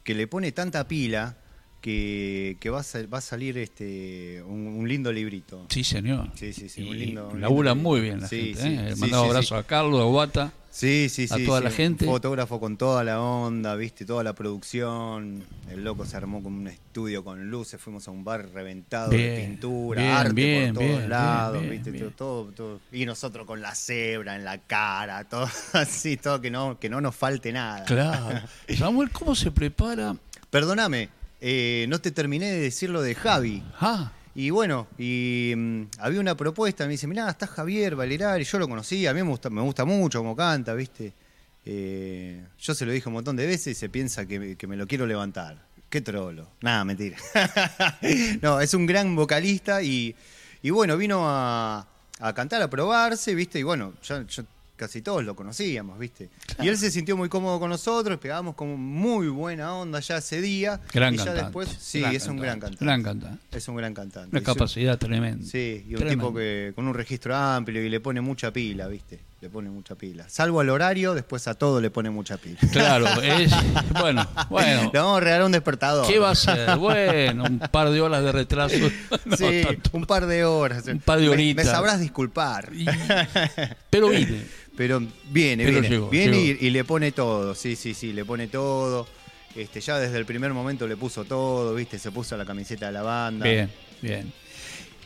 que 0.03 0.15
le 0.15 0.27
pone 0.27 0.51
tanta 0.51 0.88
pila 0.88 1.36
que, 1.82 2.58
que 2.60 2.70
va, 2.70 2.79
a, 2.82 2.84
va 3.13 3.17
a 3.20 3.22
salir 3.22 3.58
este, 3.58 4.41
un, 4.44 4.67
un 4.67 4.88
lindo 4.88 5.12
librito. 5.12 5.65
Sí, 5.70 5.84
señor. 5.84 6.32
Sí, 6.36 6.53
sí, 6.53 6.70
sí, 6.70 6.82
Y 6.84 6.89
un 6.89 6.98
lindo- 7.00 7.34
labura 7.38 7.74
lindo 7.74 7.89
muy 7.89 8.01
bien 8.01 8.22
la 8.22 8.27
Sí, 8.27 8.53
gente. 8.56 8.62
sí, 8.62 8.67
¿eh? 8.70 8.91
sí, 8.96 9.00
Mandaba 9.01 9.24
sí, 9.24 9.29
abrazo 9.29 9.56
sí. 9.56 9.60
a 9.60 9.63
Carlos, 9.63 10.01
a 10.01 10.06
Guata. 10.06 10.53
Sí, 10.77 11.10
sí, 11.10 11.27
sí. 11.27 11.34
a 11.34 11.43
toda 11.43 11.57
sí, 11.57 11.63
la 11.63 11.72
gente. 11.72 12.05
Fotógrafo 12.05 12.60
con 12.60 12.77
toda 12.77 13.03
la 13.03 13.19
onda, 13.19 13.75
viste, 13.75 14.05
toda 14.05 14.24
la 14.24 14.34
producción. 14.34 15.43
El 15.72 15.84
loco 15.84 16.05
se 16.05 16.15
armó 16.15 16.43
con 16.43 16.53
un 16.53 16.67
estudio 16.67 17.24
con 17.24 17.50
luces, 17.50 17.81
fuimos 17.81 18.07
a 18.07 18.12
un 18.12 18.24
bar 18.24 18.48
reventado 18.53 19.10
de 19.10 19.43
pintura, 19.48 20.00
bien, 20.03 20.13
arte 20.13 20.34
bien, 20.34 20.75
por 20.75 20.84
todos 20.86 21.10
lados, 21.10 21.67
viste, 21.67 21.91
todo- 22.15 22.79
Y 22.91 23.07
nosotros 23.07 23.48
con 23.48 23.60
la 23.60 23.74
cebra 23.74 24.36
en 24.36 24.46
la 24.46 24.60
cara, 24.60 25.24
todo 25.24 25.50
así, 25.74 26.15
todo 26.15 26.39
que 26.41 26.51
no, 26.51 26.77
que 26.77 26.89
no 26.89 27.01
nos 27.01 27.15
falte 27.15 27.51
nada. 27.51 27.84
Claro. 27.86 28.41
Samuel, 28.77 29.10
¿cómo 29.10 29.34
se 29.34 29.50
prepara? 29.50 30.15
Perdóname, 30.51 31.10
eh, 31.41 31.88
no 31.89 32.00
te 32.00 32.12
terminé 32.12 32.51
de 32.51 32.60
decir 32.60 32.91
lo 32.91 33.01
de 33.01 33.15
Javi. 33.15 33.63
Ah, 33.81 34.12
Y 34.38 34.51
bueno, 34.51 34.86
y 35.00 35.51
mm, 35.58 35.82
había 35.98 36.20
una 36.20 36.38
propuesta, 36.38 36.86
me 36.86 36.91
dice, 36.91 37.08
mirá, 37.08 37.27
está 37.27 37.48
Javier 37.48 37.96
Valerari, 37.96 38.44
yo 38.44 38.60
lo 38.60 38.70
conocí, 38.70 39.08
a 39.08 39.13
mí 39.15 39.24
me 39.24 39.29
gusta, 39.29 39.50
me 39.50 39.63
gusta 39.63 39.84
mucho 39.84 40.20
cómo 40.20 40.36
canta, 40.36 40.75
¿viste? 40.75 41.12
Eh, 41.65 42.46
yo 42.60 42.75
se 42.75 42.86
lo 42.86 42.91
dije 42.91 43.10
un 43.10 43.13
montón 43.13 43.36
de 43.36 43.48
veces 43.48 43.70
y 43.70 43.74
se 43.74 43.89
piensa 43.89 44.27
que, 44.27 44.56
que 44.56 44.67
me 44.67 44.75
lo 44.75 44.86
quiero 44.86 45.08
levantar. 45.08 45.65
Qué 45.89 46.01
trolo. 46.01 46.51
Nada, 46.62 46.86
mentira. 46.86 47.17
no, 48.44 48.62
es 48.62 48.75
un 48.75 48.86
gran 48.86 49.15
vocalista 49.15 49.82
y, 49.82 50.15
y 50.62 50.70
bueno, 50.70 50.98
vino 50.98 51.24
a, 51.27 51.88
a 52.20 52.34
cantar, 52.36 52.62
a 52.62 52.70
probarse, 52.70 53.34
¿viste? 53.34 53.58
Y 53.58 53.63
bueno, 53.63 53.96
ya, 54.03 54.24
ya 54.27 54.46
casi 54.77 55.01
todos 55.01 55.25
lo 55.25 55.36
conocíamos, 55.36 56.00
¿viste? 56.00 56.29
Y 56.62 56.67
él 56.69 56.77
se 56.77 56.89
sintió 56.91 57.17
muy 57.17 57.27
cómodo 57.27 57.60
con 57.60 57.69
nosotros, 57.69 58.17
pegábamos 58.19 58.55
como 58.55 58.77
muy 58.77 59.27
buena 59.27 59.74
onda 59.74 60.00
ya 60.00 60.17
ese 60.17 60.39
día. 60.39 60.79
gran 60.93 61.13
y 61.13 61.17
ya 61.17 61.25
cantante. 61.25 61.43
después, 61.43 61.69
sí, 61.79 62.00
gran 62.00 62.15
es 62.15 62.27
un 62.27 62.38
gran 62.38 62.60
cantante. 62.60 62.86
Gran 62.86 63.03
cantante. 63.03 63.57
Es 63.57 63.67
un 63.67 63.75
gran 63.75 63.93
cantante. 63.93 64.29
Una 64.31 64.43
capacidad 64.46 64.98
tremenda. 64.98 65.46
Sí, 65.46 65.84
y 65.88 65.93
un 65.96 66.00
Tremendo. 66.00 66.27
tipo 66.27 66.38
que 66.38 66.72
con 66.75 66.88
un 66.88 66.93
registro 66.93 67.36
amplio 67.36 67.84
y 67.84 67.89
le 67.89 68.00
pone 68.00 68.22
mucha 68.22 68.53
pila, 68.53 68.88
¿viste? 68.88 69.19
Le 69.39 69.50
pone 69.51 69.70
mucha 69.70 69.94
pila. 69.94 70.27
Salvo 70.27 70.62
al 70.62 70.70
horario, 70.70 71.13
después 71.13 71.48
a 71.48 71.53
todo 71.53 71.79
le 71.79 71.91
pone 71.91 72.10
mucha 72.10 72.38
pila. 72.38 72.58
Claro, 72.72 73.06
es. 73.22 73.51
Bueno, 74.00 74.27
bueno. 74.50 74.89
Le 74.91 75.00
vamos 75.00 75.17
a 75.17 75.20
regalar 75.20 75.46
un 75.46 75.51
despertador. 75.51 76.08
¿Qué 76.08 76.17
va 76.17 76.32
a 76.32 76.36
ser? 76.36 76.75
Bueno, 76.77 77.44
un 77.44 77.60
par 77.60 77.91
de 77.91 78.01
horas 78.01 78.24
de 78.24 78.32
retraso. 78.32 78.75
No 79.25 79.38
sí, 79.38 79.62
tanto. 79.63 79.89
un 79.94 80.06
par 80.06 80.25
de 80.25 80.44
horas. 80.46 80.88
Un 80.88 81.00
par 81.00 81.20
de 81.20 81.29
horitas. 81.29 81.65
Me, 81.65 81.72
sabrás 81.72 82.00
disculpar. 82.00 82.72
Y- 82.74 82.86
Pero 83.91 84.10
vine. 84.10 84.43
Pero 84.76 85.00
viene, 85.30 85.65
Pero 85.65 85.82
viene. 85.82 85.89
llegó, 85.89 86.10
viene 86.10 86.41
llegó. 86.43 86.60
Y, 86.63 86.67
y 86.67 86.69
le 86.71 86.84
pone 86.84 87.12
todo. 87.12 87.54
Sí, 87.54 87.76
sí, 87.76 87.93
sí, 87.93 88.13
le 88.13 88.26
pone 88.26 88.47
todo. 88.47 89.08
Este, 89.56 89.82
ya 89.82 90.00
desde 90.00 90.17
el 90.17 90.26
primer 90.26 90.54
momento 90.54 90.88
le 90.88 90.95
puso 90.97 91.26
todo, 91.26 91.76
¿viste? 91.76 92.00
Se 92.00 92.12
puso 92.12 92.38
la 92.38 92.45
camiseta 92.45 92.88
de 92.88 92.91
la 92.93 93.02
banda. 93.02 93.45
Bien, 93.45 93.69
bien. 94.02 94.32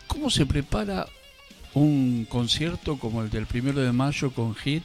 ¿Cómo 0.07 0.29
se 0.29 0.45
prepara 0.45 1.05
un 1.73 2.25
concierto 2.29 2.97
como 2.99 3.21
el 3.23 3.29
del 3.29 3.45
primero 3.45 3.79
de 3.79 3.91
mayo 3.91 4.31
con 4.31 4.55
Hit, 4.55 4.83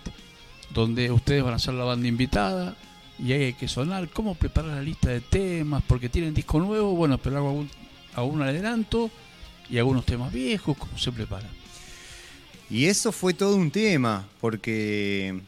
donde 0.72 1.10
ustedes 1.10 1.42
van 1.42 1.54
a 1.54 1.58
ser 1.58 1.74
la 1.74 1.84
banda 1.84 2.06
invitada 2.08 2.76
y 3.18 3.32
hay 3.32 3.52
que 3.54 3.68
sonar? 3.68 4.08
¿Cómo 4.10 4.34
preparar 4.34 4.74
la 4.74 4.82
lista 4.82 5.08
de 5.10 5.20
temas? 5.20 5.82
Porque 5.86 6.08
tienen 6.08 6.34
disco 6.34 6.60
nuevo, 6.60 6.94
bueno, 6.94 7.18
pero 7.18 7.38
hago 7.38 7.48
algún, 7.48 7.70
algún 8.14 8.42
adelanto 8.42 9.10
y 9.70 9.78
algunos 9.78 10.04
temas 10.04 10.32
viejos. 10.32 10.76
¿Cómo 10.76 10.96
se 10.98 11.12
prepara? 11.12 11.48
Y 12.68 12.86
eso 12.86 13.12
fue 13.12 13.32
todo 13.34 13.56
un 13.56 13.70
tema, 13.70 14.26
porque 14.40 15.40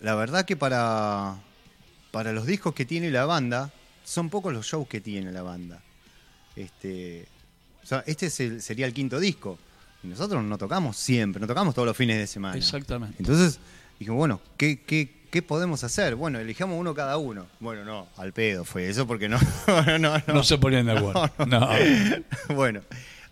la 0.00 0.14
verdad 0.14 0.44
que 0.44 0.56
para, 0.56 1.36
para 2.10 2.32
los 2.32 2.46
discos 2.46 2.74
que 2.74 2.84
tiene 2.86 3.10
la 3.10 3.26
banda, 3.26 3.70
son 4.04 4.30
pocos 4.30 4.52
los 4.54 4.66
shows 4.66 4.88
que 4.88 5.00
tiene 5.02 5.30
la 5.32 5.42
banda. 5.42 5.82
Este, 6.56 7.26
o 7.82 7.86
sea, 7.86 8.02
este 8.06 8.26
es 8.26 8.40
el- 8.40 8.62
sería 8.62 8.86
el 8.86 8.94
quinto 8.94 9.20
disco. 9.20 9.58
Nosotros 10.08 10.42
no 10.44 10.58
tocamos 10.58 10.96
siempre, 10.96 11.40
no 11.40 11.46
tocamos 11.46 11.74
todos 11.74 11.86
los 11.86 11.96
fines 11.96 12.18
de 12.18 12.26
semana. 12.26 12.56
Exactamente. 12.56 13.16
Entonces 13.18 13.58
dijimos, 13.98 14.18
bueno, 14.18 14.40
¿qué, 14.56 14.80
qué, 14.82 15.26
qué 15.30 15.42
podemos 15.42 15.84
hacer? 15.84 16.14
Bueno, 16.14 16.38
elijamos 16.38 16.78
uno 16.78 16.94
cada 16.94 17.16
uno. 17.18 17.46
Bueno, 17.60 17.84
no, 17.84 18.08
al 18.16 18.32
pedo 18.32 18.64
fue 18.64 18.88
eso 18.88 19.06
porque 19.06 19.28
no, 19.28 19.38
no, 19.86 19.98
no, 19.98 20.22
No 20.26 20.42
se 20.42 20.58
ponían 20.58 20.86
de 20.86 20.92
acuerdo. 20.92 21.30
No. 21.46 21.68
bueno, 22.54 22.82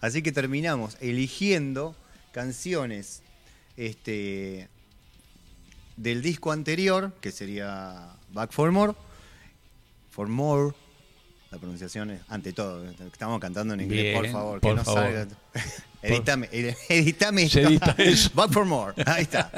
así 0.01 0.23
que 0.23 0.33
terminamos 0.33 0.97
eligiendo 1.01 1.97
canciones 2.33 3.23
este, 3.77 4.69
del 5.97 6.23
disco 6.23 6.53
anterior, 6.53 7.13
que 7.21 7.33
sería 7.33 8.11
Back 8.33 8.53
for 8.53 8.71
More. 8.73 8.95
For 10.11 10.29
More. 10.29 10.75
La 11.57 11.61
pronunciación 11.61 12.11
es 12.11 12.21
ante 12.29 12.53
todo. 12.53 12.85
Estamos 13.11 13.41
cantando 13.41 13.73
en 13.75 13.81
inglés, 13.81 14.03
Bien, 14.03 14.15
por 14.17 14.29
favor. 14.31 14.61
por 14.61 14.71
que 14.73 14.77
no 14.77 14.85
favor. 14.85 15.03
salga. 15.05 15.27
editame, 16.03 16.49
ed- 16.53 16.75
editame 16.91 17.43
esto. 17.45 17.61
edita. 17.61 17.97
Back 18.35 18.53
for 18.53 18.67
More. 18.67 18.93
Ahí 19.07 19.23
está. 19.23 19.51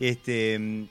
este, 0.00 0.86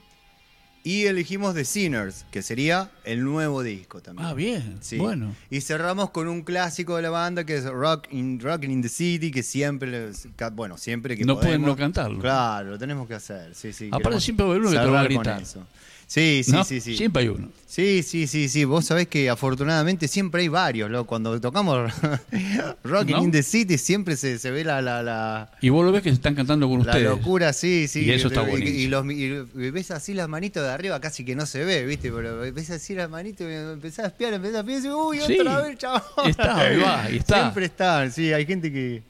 y 0.84 1.06
elegimos 1.06 1.54
The 1.54 1.64
Sinners, 1.64 2.26
que 2.30 2.42
sería 2.42 2.90
el 3.04 3.24
nuevo 3.24 3.62
disco 3.62 4.02
también. 4.02 4.28
Ah, 4.28 4.34
bien. 4.34 4.78
Sí. 4.82 4.98
Bueno. 4.98 5.34
Y 5.50 5.62
cerramos 5.62 6.10
con 6.10 6.28
un 6.28 6.42
clásico 6.42 6.94
de 6.96 7.02
la 7.02 7.10
banda 7.10 7.44
que 7.44 7.56
es 7.56 7.64
Rock 7.64 8.06
in, 8.12 8.38
Rockin' 8.38 8.70
in 8.70 8.82
the 8.82 8.88
City, 8.90 9.30
que 9.30 9.42
siempre, 9.42 10.10
bueno, 10.52 10.76
siempre 10.76 11.16
que 11.16 11.24
No 11.24 11.34
pueden 11.40 11.62
podemos- 11.62 11.68
no 11.70 11.76
cantarlo. 11.76 12.20
Claro, 12.20 12.70
lo 12.70 12.78
tenemos 12.78 13.08
que 13.08 13.14
hacer. 13.14 13.54
Sí, 13.54 13.72
sí. 13.72 13.88
Aparte 13.90 14.20
siempre 14.20 14.44
va 14.44 14.52
a 14.52 14.54
haber 14.56 14.60
uno 14.62 14.70
que 14.72 14.78
te 14.78 14.84
lo 14.84 14.92
va 14.92 15.00
a 15.00 15.04
gritar. 15.04 15.42
eso. 15.42 15.66
Sí, 16.06 16.42
sí, 16.44 16.52
¿No? 16.52 16.64
sí, 16.64 16.80
sí. 16.80 16.96
Siempre 16.96 17.22
hay 17.22 17.28
uno. 17.28 17.48
Sí, 17.66 18.02
sí, 18.04 18.26
sí, 18.28 18.48
sí. 18.48 18.64
Vos 18.64 18.84
sabés 18.84 19.08
que 19.08 19.28
afortunadamente 19.30 20.06
siempre 20.06 20.42
hay 20.42 20.48
varios. 20.48 20.88
loco. 20.90 21.06
Cuando 21.08 21.40
tocamos 21.40 21.90
Rockin' 22.84 23.16
¿No? 23.16 23.24
in 23.24 23.30
the 23.32 23.42
City 23.42 23.78
siempre 23.78 24.16
se, 24.16 24.38
se 24.38 24.50
ve 24.50 24.62
la, 24.64 24.80
la, 24.80 25.02
la, 25.02 25.50
Y 25.60 25.70
vos 25.70 25.84
lo 25.84 25.90
ves 25.90 26.02
que 26.02 26.10
se 26.10 26.14
están 26.14 26.34
cantando 26.34 26.68
con 26.68 26.78
la 26.80 26.84
ustedes. 26.92 27.08
locura, 27.08 27.52
sí, 27.52 27.88
sí. 27.88 28.04
Y 28.04 28.10
eso 28.12 28.28
está 28.28 28.42
y, 28.44 28.50
buenísimo. 28.50 28.78
y 28.78 29.28
los- 29.30 29.46
y 29.66 29.70
ves 29.70 29.90
así 29.90 30.14
las 30.14 30.28
manitos 30.28 30.62
de 30.62 30.70
arriba, 30.70 31.00
casi 31.00 31.24
que 31.24 31.34
no 31.34 31.46
se 31.46 31.64
ve, 31.64 31.84
¿viste? 31.84 32.12
Pero 32.12 32.38
ves 32.52 32.70
así 32.70 32.94
las 32.94 33.10
manitos 33.10 33.46
y 33.50 33.52
empezás 33.52 34.04
a 34.04 34.08
espiar, 34.08 34.34
empezás 34.34 34.56
a 34.56 34.60
espiar 34.60 34.78
y 34.78 34.82
dices, 34.82 34.94
uy, 34.96 35.18
Sí. 35.26 35.38
otra 35.40 35.62
vez, 35.62 35.78
chaval. 35.78 36.02
Está, 36.26 36.56
ahí 36.60 36.76
va, 36.78 37.02
ahí 37.04 37.16
está. 37.16 37.40
Siempre 37.40 37.64
están, 37.66 38.12
sí, 38.12 38.32
hay 38.32 38.46
gente 38.46 38.70
que, 38.70 39.02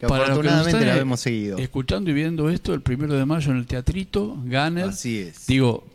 que 0.00 0.06
Para 0.08 0.24
que 0.24 0.30
afortunadamente 0.32 0.86
la 0.86 0.96
hemos 0.96 1.20
seguido. 1.20 1.58
Escuchando 1.58 2.10
y 2.10 2.14
viendo 2.14 2.50
esto, 2.50 2.74
el 2.74 2.80
primero 2.80 3.14
de 3.14 3.24
mayo 3.26 3.52
en 3.52 3.58
el 3.58 3.66
teatrito, 3.66 4.34
Gunner. 4.44 4.86
Así 4.88 5.18
es. 5.18 5.46
Digo, 5.46 5.86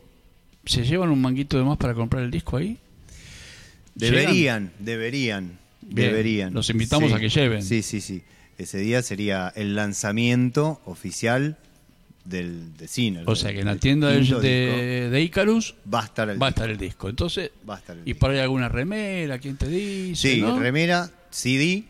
¿se 0.66 0.84
llevan 0.84 1.10
un 1.10 1.20
manguito 1.20 1.56
de 1.58 1.64
más 1.64 1.76
para 1.78 1.94
comprar 1.94 2.22
el 2.24 2.30
disco 2.30 2.56
ahí? 2.56 2.78
Deberían, 3.94 4.72
deberían, 4.78 5.58
Bien, 5.82 6.08
deberían. 6.10 6.52
los 6.54 6.68
invitamos 6.70 7.12
a 7.12 7.20
que 7.20 7.28
lleven. 7.28 7.62
Sí, 7.62 7.82
sí, 7.82 8.00
sí. 8.00 8.22
Ese 8.58 8.78
día 8.78 9.02
sería 9.02 9.52
el 9.56 9.74
lanzamiento 9.76 10.80
oficial 10.84 11.58
del 12.24 12.76
de 12.76 12.88
cine. 12.88 13.22
O 13.26 13.36
sea 13.36 13.52
que 13.52 13.60
en 13.60 13.66
la 13.66 13.76
tienda 13.76 14.08
de, 14.08 14.20
de, 14.24 15.10
de 15.10 15.22
Icarus 15.22 15.74
va 15.92 16.00
a 16.02 16.04
estar 16.06 16.28
el 16.30 16.40
va 16.42 16.46
a 16.46 16.50
disco. 16.50 16.60
estar 16.62 16.70
el 16.70 16.78
disco. 16.78 17.08
Entonces, 17.08 17.50
Va 17.68 17.74
a 17.74 17.78
estar 17.78 17.96
el 17.96 18.02
y 18.02 18.06
disco. 18.06 18.20
por 18.20 18.30
ahí 18.30 18.38
alguna 18.38 18.68
remera, 18.68 19.38
¿quién 19.38 19.56
te 19.56 19.68
dice? 19.68 20.34
Sí, 20.34 20.40
¿no? 20.40 20.58
remera, 20.58 21.10
CD, 21.30 21.84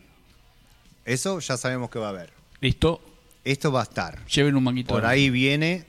eso 1.05 1.39
ya 1.41 1.57
sabemos 1.57 1.89
que 1.91 1.99
va 1.99 2.07
a 2.07 2.11
haber. 2.11 2.31
Listo, 2.61 3.01
Esto 3.45 3.71
va 3.73 3.81
a 3.81 3.85
estar. 3.85 4.27
lleven 4.27 4.57
un 4.57 4.65
manguito 4.65 4.93
Por 4.95 5.07
ahí 5.07 5.31
viene 5.31 5.85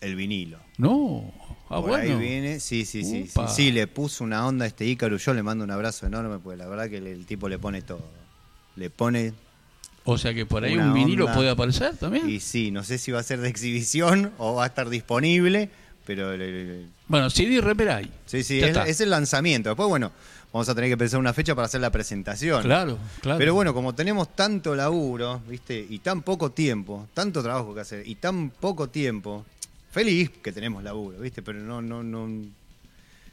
el 0.00 0.16
vinilo. 0.16 0.58
No, 0.78 1.32
ah, 1.68 1.80
Por 1.80 1.90
bueno. 1.90 2.14
ahí 2.14 2.20
viene, 2.20 2.60
sí, 2.60 2.84
sí, 2.84 3.04
sí, 3.04 3.30
sí. 3.48 3.72
Le 3.72 3.86
puso 3.86 4.24
una 4.24 4.46
onda 4.46 4.64
a 4.64 4.68
este 4.68 4.84
Ícaro. 4.86 5.16
Yo 5.16 5.34
le 5.34 5.42
mando 5.42 5.64
un 5.64 5.70
abrazo 5.70 6.06
enorme 6.06 6.38
porque 6.38 6.56
la 6.56 6.66
verdad 6.66 6.88
que 6.88 6.98
el, 6.98 7.06
el 7.06 7.26
tipo 7.26 7.48
le 7.48 7.58
pone 7.58 7.82
todo. 7.82 8.02
Le 8.76 8.90
pone. 8.90 9.32
O 10.04 10.18
sea 10.18 10.32
que 10.34 10.46
por 10.46 10.62
ahí 10.64 10.74
Una 10.74 10.86
un 10.88 10.94
vinilo 10.94 11.24
onda. 11.24 11.34
puede 11.36 11.50
aparecer 11.50 11.96
también. 11.96 12.28
Y 12.30 12.40
sí, 12.40 12.70
no 12.70 12.84
sé 12.84 12.98
si 12.98 13.10
va 13.10 13.20
a 13.20 13.22
ser 13.24 13.40
de 13.40 13.48
exhibición 13.48 14.32
o 14.38 14.54
va 14.54 14.64
a 14.64 14.66
estar 14.68 14.88
disponible, 14.88 15.68
pero 16.04 16.30
Bueno, 17.08 17.28
CD 17.30 17.60
remera 17.60 17.96
hay. 17.96 18.12
sí, 18.26 18.44
sí, 18.44 18.60
es 18.60 19.00
el 19.00 19.10
lanzamiento. 19.10 19.68
Después, 19.70 19.88
bueno, 19.88 20.12
vamos 20.52 20.68
a 20.68 20.74
tener 20.76 20.90
que 20.90 20.96
pensar 20.96 21.18
una 21.18 21.32
fecha 21.32 21.56
para 21.56 21.66
hacer 21.66 21.80
la 21.80 21.90
presentación. 21.90 22.62
Claro, 22.62 22.98
claro. 23.20 23.38
Pero 23.38 23.54
bueno, 23.54 23.74
como 23.74 23.94
tenemos 23.96 24.36
tanto 24.36 24.76
laburo, 24.76 25.40
¿viste? 25.48 25.84
Y 25.90 25.98
tan 25.98 26.22
poco 26.22 26.52
tiempo, 26.52 27.08
tanto 27.12 27.42
trabajo 27.42 27.74
que 27.74 27.80
hacer 27.80 28.06
y 28.06 28.14
tan 28.14 28.50
poco 28.50 28.88
tiempo, 28.88 29.44
feliz 29.90 30.30
que 30.42 30.52
tenemos 30.52 30.82
laburo, 30.82 31.18
¿viste? 31.20 31.42
Pero 31.42 31.58
no 31.60 31.80
no 31.82 32.02
no 32.02 32.28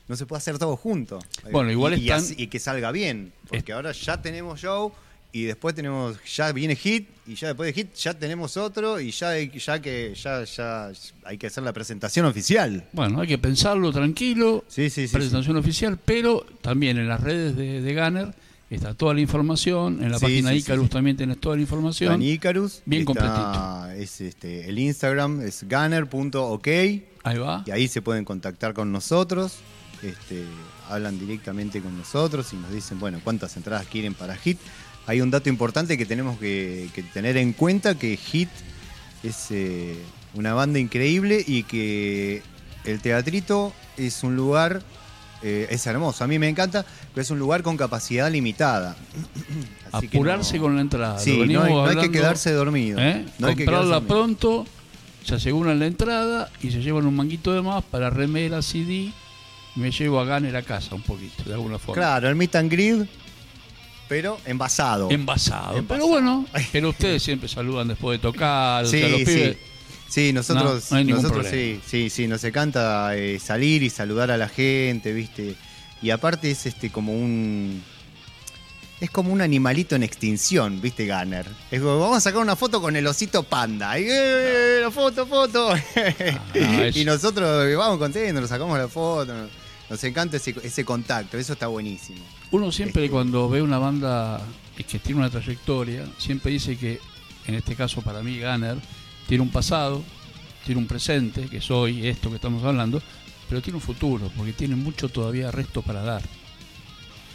no 0.08 0.16
se 0.16 0.26
puede 0.26 0.38
hacer 0.39 0.58
todo 0.58 0.76
junto. 0.76 1.20
Bueno, 1.52 1.72
igual 1.72 1.98
y, 1.98 2.10
están- 2.10 2.36
y 2.38 2.48
que 2.48 2.60
salga 2.60 2.92
bien, 2.92 3.32
porque 3.48 3.72
ahora 3.74 3.92
ya 3.94 4.22
tenemos 4.22 4.60
show 4.60 4.92
y 5.32 5.44
después 5.44 5.74
tenemos 5.74 6.18
ya 6.26 6.52
viene 6.52 6.76
hit 6.76 7.08
y 7.26 7.36
ya 7.36 7.48
después 7.48 7.68
de 7.68 7.74
hit 7.82 7.94
ya 7.96 8.13
tenemos 8.13 8.56
otro 8.58 9.00
y 9.00 9.12
ya 9.12 9.30
hay- 9.30 9.50
ya 9.58 9.82
que 9.82 10.13
ya 10.13 10.44
ya 10.44 10.92
hay 11.24 11.38
que 11.38 11.48
hacer 11.48 11.63
la 11.63 11.74
presentación 11.74 12.26
oficial. 12.26 12.84
Bueno, 12.92 13.22
hay 13.22 13.28
que 13.28 13.38
pensarlo 13.38 13.92
tranquilo, 13.92 14.63
Sí, 14.68 14.89
sí, 14.89 15.08
sí. 15.08 15.13
presentación 15.13 15.56
oficial, 15.58 15.98
pero 16.04 16.46
también 16.62 16.98
en 16.98 17.08
las 17.08 17.20
redes 17.22 17.56
de, 17.56 17.82
de 17.82 17.94
Gunner 17.96 18.34
está 18.76 18.94
toda 18.94 19.14
la 19.14 19.22
información, 19.22 20.04
en 20.04 20.12
la 20.12 20.18
Sí, 20.20 20.26
página 20.26 20.52
sí, 20.52 20.58
Icarus 20.58 20.86
sí, 20.86 20.90
también 20.92 21.18
tenés 21.18 21.40
toda 21.40 21.56
la 21.56 21.62
información. 21.62 22.10
Dan 22.12 22.22
Icarus, 22.22 22.82
Bien 22.86 23.02
está- 23.08 23.96
Es 23.96 24.22
este 24.22 24.70
el 24.70 24.80
Instagram 24.80 25.42
es 25.42 25.64
gunner.ok. 25.70 26.68
Ahí 27.26 27.38
va. 27.38 27.64
y 27.66 27.72
ahí 27.72 27.88
se 27.88 28.02
pueden 28.02 28.26
contactar 28.26 28.74
con 28.74 28.92
nosotros, 28.92 29.56
este, 30.02 30.44
hablan 30.90 31.18
directamente 31.20 31.82
con 31.82 31.98
nosotros 31.98 32.52
y 32.54 32.58
nos 32.58 32.72
dicen, 32.74 33.00
bueno, 33.00 33.20
cuántas 33.24 33.56
entradas 33.56 33.86
quieren 33.88 34.14
para 34.14 34.36
Hit. 34.36 34.60
Hay 35.06 35.22
un 35.22 35.32
dato 35.32 35.50
importante 35.50 35.98
que 35.98 36.06
tenemos 36.06 36.38
que, 36.40 36.90
que 36.94 37.04
tener 37.04 37.38
en 37.38 37.54
cuenta, 37.54 37.98
que 37.98 38.18
Hit 38.18 38.50
es 39.24 39.48
eh, 39.52 39.98
una 40.34 40.54
banda 40.54 40.80
increíble 40.80 41.44
y 41.46 41.64
que 41.64 42.42
el 42.86 43.00
teatrito 43.00 43.74
es 43.96 44.24
un 44.24 44.36
lugar, 44.36 44.82
eh, 45.44 45.68
es 45.70 45.86
hermoso, 45.88 46.24
a 46.24 46.28
mí 46.28 46.40
me 46.40 46.50
encanta, 46.50 46.86
pero 47.13 47.21
es 47.21 47.30
un 47.30 47.39
lugar 47.39 47.63
con 47.63 47.78
capacidad 47.78 48.32
limitada. 48.32 48.95
Así 49.91 50.08
que 50.08 50.17
Apurarse 50.17 50.58
no- 50.58 50.63
con 50.63 50.76
la 50.76 50.82
entrada. 50.82 51.19
Sí, 51.19 51.32
Lo 51.32 51.38
no 51.38 51.41
hay, 51.43 51.47
venimos 51.67 51.93
no 51.93 51.99
hay 52.02 52.08
que 52.08 52.12
quedarse 52.12 52.52
dormido. 52.52 52.99
¿eh? 52.99 53.26
No 53.39 53.47
hay 53.47 53.56
Comprarla 53.56 54.02
pronto, 54.02 54.65
se 55.23 55.36
aseguran 55.36 55.80
la 55.80 55.86
entrada 55.86 56.49
y 56.62 56.71
se 56.71 56.82
llevan 56.82 57.06
un 57.06 57.15
manguito 57.15 57.54
de 57.54 57.62
más 57.62 57.84
para 57.84 58.10
remera, 58.10 58.62
CD. 58.62 59.12
Me 59.76 59.91
llevo 59.91 60.19
a 60.19 60.26
Gunner 60.26 60.56
a 60.56 60.62
casa 60.62 60.93
un 60.95 61.02
poquito, 61.02 61.43
de 61.45 61.54
alguna 61.54 61.80
forma. 61.80 61.99
Claro, 62.02 62.30
el 62.30 62.36
meet 62.36 62.56
and 62.56 62.71
greet, 62.71 63.08
pero 64.08 64.38
envasado. 64.45 65.10
Envasado. 65.10 65.78
Envasado. 65.78 65.86
Pero 65.88 66.08
bueno, 66.08 66.45
pero 66.71 66.89
ustedes 66.89 67.23
siempre 67.23 67.47
saludan 67.47 67.88
después 67.88 68.19
de 68.19 68.21
tocar. 68.21 68.86
o 68.86 68.88
sea, 68.88 69.08
los 69.10 69.19
Sí, 69.19 69.26
pibes- 69.26 69.54
sí. 69.54 69.58
Sí, 70.10 70.32
nosotros, 70.32 70.91
No, 70.91 71.04
no 71.04 71.15
nosotros 71.15 71.47
sí, 71.49 71.80
sí, 71.88 72.08
sí, 72.12 72.28
nos 72.28 72.43
encanta 72.43 73.15
eh, 73.15 73.39
salir 73.39 73.82
y 73.82 73.89
saludar 73.89 74.30
a 74.30 74.38
la 74.38 74.47
gente, 74.47 75.12
¿viste? 75.12 75.56
Y 76.04 76.10
aparte 76.12 76.52
es 76.52 76.66
este 76.66 76.92
como 76.92 77.13
un 77.13 77.82
es 79.00 79.10
como 79.10 79.34
un 79.34 79.42
animalito 79.42 79.96
en 79.96 80.04
extinción, 80.04 80.80
¿viste, 80.80 81.06
Gunner? 81.08 81.46
Es 81.72 81.82
como, 81.82 82.00
vamos 82.00 82.18
a 82.18 82.22
sacar 82.22 82.42
una 82.42 82.56
foto 82.56 82.82
con 82.82 82.96
el 82.96 83.06
osito 83.08 83.44
panda. 83.44 84.00
Y, 84.00 84.06
¡eh, 84.08 84.80
la 84.82 84.92
foto, 84.92 85.26
foto. 85.26 85.74
es- 86.54 86.96
y 86.96 87.04
nosotros 87.04 87.66
eh, 87.68 87.76
vamos 87.76 87.98
contentos, 87.98 88.39
nos 88.42 88.50
sacamos 88.50 88.78
la 88.78 88.88
foto. 88.88 89.34
Nos, 89.89 90.04
encanta 90.06 90.38
ese, 90.38 90.56
ese 90.63 90.86
contacto, 90.86 91.38
eso 91.38 91.54
está 91.54 91.68
buenísimo. 91.68 92.20
Uno 92.52 92.72
siempre 92.72 93.04
Este- 93.06 93.12
cuando 93.12 93.50
ve 93.50 93.62
una 93.62 93.78
banda 93.78 94.42
que 94.78 94.84
tiene 95.00 95.20
una 95.20 95.30
trayectoria, 95.30 96.06
siempre 96.18 96.52
dice 96.54 96.78
que, 96.78 97.00
en 97.48 97.56
este 97.56 97.76
caso 97.76 98.02
para 98.02 98.22
mí, 98.24 98.39
Gunner, 98.39 98.78
tiene 99.28 99.44
un 99.44 99.50
pasado, 99.52 100.02
tiene 100.66 100.80
un 100.80 100.88
presente, 100.88 101.48
que 101.50 101.60
soy 101.60 102.08
esto 102.08 102.30
que 102.30 102.36
estamos 102.36 102.63
hablando, 102.63 103.02
pero 103.54 103.62
tiene 103.62 103.78
un 103.78 103.82
futuro, 103.84 104.32
porque 104.36 104.52
tiene 104.52 104.76
mucho 104.76 105.10
todavía 105.10 105.52
resto 105.52 105.84
para 105.84 106.02
dar. 106.02 106.24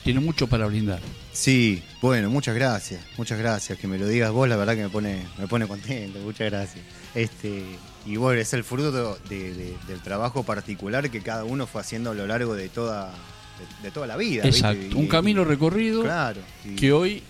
Tiene 0.03 0.19
mucho 0.19 0.49
para 0.49 0.67
brindar. 0.67 0.99
Sí, 1.33 1.81
bueno, 2.03 2.29
muchas 2.29 2.57
gracias, 2.57 3.01
muchas 3.17 3.39
gracias. 3.39 3.79
Que 3.79 3.87
me 3.87 3.99
lo 3.99 4.09
digas 4.09 4.33
vos, 4.33 4.49
la 4.49 4.57
verdad 4.57 4.75
que 4.75 4.83
me 4.83 4.89
pone, 4.89 5.23
me 5.39 5.47
pone 5.47 5.69
contento, 5.69 6.19
muchas 6.19 6.51
gracias. 6.51 6.85
Este, 7.15 7.63
y 8.05 8.17
bueno, 8.17 8.41
es 8.41 8.53
el 8.53 8.65
fruto 8.65 9.17
de- 9.29 9.55
de- 9.55 9.77
del 9.87 10.01
trabajo 10.03 10.43
particular 10.43 11.09
que 11.09 11.21
cada 11.23 11.45
uno 11.45 11.69
fue 11.69 11.83
haciendo 11.83 12.11
a 12.11 12.15
lo 12.15 12.27
largo 12.27 12.57
de 12.57 12.69
toda, 12.69 13.13
de, 13.13 13.83
de 13.85 13.91
toda 13.93 14.09
la 14.09 14.17
vida. 14.17 14.43
¿viste? 14.43 14.59
Exacto. 14.59 14.87
Y- 14.91 14.95
Un 14.95 15.07
camino 15.07 15.45
recorrido 15.45 16.03
Claro. 16.03 16.41
y 16.65 16.75
que 16.75 16.91
hoy 16.93 17.23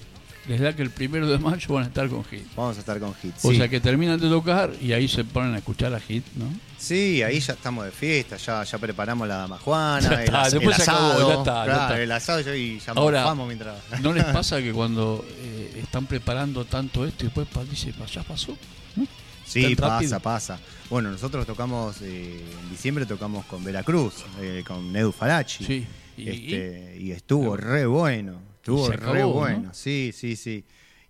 les 0.48 0.60
da 0.60 0.74
que 0.74 0.82
el 0.82 0.90
primero 0.90 1.28
de 1.28 1.38
mayo 1.38 1.74
van 1.74 1.84
a 1.84 1.86
estar 1.88 2.08
con 2.08 2.24
Hit. 2.24 2.46
Vamos 2.56 2.76
a 2.76 2.80
estar 2.80 2.98
con 2.98 3.14
hits. 3.22 3.44
O 3.44 3.50
sí. 3.50 3.56
sea 3.58 3.68
que 3.68 3.80
terminan 3.80 4.18
de 4.18 4.28
tocar 4.28 4.72
y 4.80 4.92
ahí 4.92 5.06
se 5.06 5.22
ponen 5.24 5.54
a 5.54 5.58
escuchar 5.58 5.94
a 5.94 6.00
Hit, 6.00 6.24
¿no? 6.36 6.46
Sí, 6.78 7.22
ahí 7.22 7.38
ya 7.40 7.52
estamos 7.54 7.84
de 7.84 7.90
fiesta, 7.90 8.36
ya, 8.36 8.62
ya 8.64 8.78
preparamos 8.78 9.26
la 9.28 9.36
dama 9.36 9.58
Juana, 9.58 10.08
Ya 10.10 10.22
el, 10.24 10.34
as- 10.34 10.52
después 10.52 10.78
el 10.78 10.84
se 10.84 10.90
acabó, 10.90 11.06
asado, 11.12 11.28
ya 11.28 11.34
está, 11.38 11.54
ya 11.54 11.64
claro, 11.64 11.82
está. 11.82 12.02
el 12.02 12.12
asado 12.12 12.40
ya- 12.40 12.56
y 12.56 12.78
ya 12.80 12.92
Ahora, 12.92 13.24
vamos 13.24 13.46
mientras. 13.46 13.76
¿No 14.00 14.12
les 14.12 14.24
pasa 14.24 14.58
que 14.62 14.72
cuando 14.72 15.24
eh, 15.40 15.80
están 15.82 16.06
preparando 16.06 16.64
tanto 16.64 17.04
esto 17.06 17.24
y 17.26 17.28
después 17.34 17.48
dice, 17.70 17.92
"Pa, 17.92 18.06
ya 18.06 18.22
pasó? 18.22 18.56
¿no? 18.96 19.06
Sí, 19.44 19.74
pasa, 19.76 20.18
pasa. 20.20 20.58
Bueno, 20.90 21.10
nosotros 21.10 21.46
tocamos, 21.46 21.96
eh, 22.02 22.44
en 22.62 22.70
diciembre 22.70 23.06
tocamos 23.06 23.44
con 23.46 23.64
Veracruz, 23.64 24.24
eh, 24.40 24.62
con 24.66 24.92
Nedu 24.92 25.10
Falachi. 25.12 25.64
Sí. 25.64 25.86
Y, 26.16 26.28
Este, 26.28 26.96
y 27.00 27.10
estuvo 27.12 27.56
re 27.56 27.86
bueno, 27.86 28.40
estuvo 28.74 28.88
re 29.12 29.24
bueno, 29.24 29.62
¿no? 29.68 29.74
sí, 29.74 30.12
sí, 30.14 30.36
sí. 30.36 30.64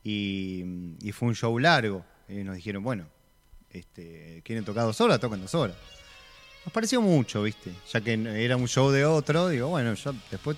Y, 0.04 0.64
y 1.02 1.12
fue 1.12 1.28
un 1.28 1.34
show 1.34 1.58
largo. 1.58 2.04
Y 2.28 2.44
nos 2.44 2.56
dijeron, 2.56 2.82
bueno, 2.82 3.06
este, 3.70 4.42
¿quieren 4.44 4.64
tocar 4.64 4.84
dos 4.84 5.00
horas? 5.00 5.18
Tocan 5.20 5.40
dos 5.40 5.54
horas. 5.54 5.76
Nos 6.64 6.72
pareció 6.72 7.00
mucho, 7.00 7.42
¿viste? 7.42 7.72
Ya 7.92 8.00
que 8.00 8.12
era 8.44 8.56
un 8.56 8.68
show 8.68 8.90
de 8.90 9.04
otro, 9.04 9.48
digo, 9.48 9.68
bueno, 9.68 9.94
ya 9.94 10.12
después 10.30 10.56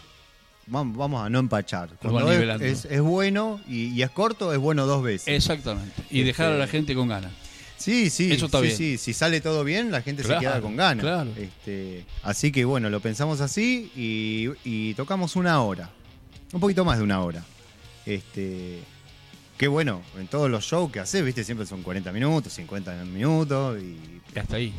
vamos, 0.67 1.25
a 1.25 1.29
no 1.31 1.39
empachar. 1.39 1.91
Cuando 2.01 2.31
es, 2.33 2.61
es- 2.61 2.85
es 2.87 3.01
bueno 3.01 3.61
y, 3.69 3.87
y 3.95 4.03
es 4.03 4.11
corto, 4.11 4.53
es 4.53 4.59
bueno 4.59 4.87
dos 4.87 5.03
veces. 5.03 5.29
Exactamente. 5.29 6.03
Y 6.11 6.23
dejar 6.23 6.53
a 6.53 6.57
la 6.57 6.65
Este, 6.65 6.79
gente 6.79 6.95
con 6.95 7.09
ganas. 7.09 7.33
Sí, 7.77 8.11
sí, 8.11 8.31
Eso 8.31 8.47
está 8.47 8.59
sí, 8.59 8.65
bien. 8.67 8.77
sí. 8.77 8.99
Si 8.99 9.13
sale 9.15 9.41
todo 9.41 9.65
bien, 9.65 9.91
la 9.91 10.03
gente 10.03 10.23
Claro, 10.23 10.41
se 10.41 10.47
queda 10.47 10.61
con 10.61 10.77
ganas. 10.77 11.03
claro. 11.03 11.31
Este, 11.37 12.05
así 12.23 12.53
que 12.53 12.65
bueno, 12.65 12.91
lo 12.91 13.01
pensamos 13.01 13.41
así 13.41 13.91
y, 13.97 14.49
y 14.65 14.95
tocamos 14.95 15.35
una 15.37 15.63
hora. 15.63 15.91
Un 16.53 16.61
poquito 16.61 16.85
más 16.85 16.99
de 16.99 17.05
una 17.05 17.21
hora. 17.23 17.45
Este, 18.07 18.81
qué 19.57 19.69
bueno, 19.69 20.03
en 20.19 20.27
todos 20.27 20.51
los 20.51 20.65
shows 20.65 20.91
que 20.91 21.01
haces, 21.01 21.25
viste, 21.25 21.45
siempre 21.45 21.67
son 21.67 21.83
40 21.83 22.11
minutos, 22.13 22.53
50 22.55 23.05
minutos 23.05 23.81
y, 23.81 23.99
Y 24.35 24.39
hasta 24.39 24.57
ahí. 24.57 24.73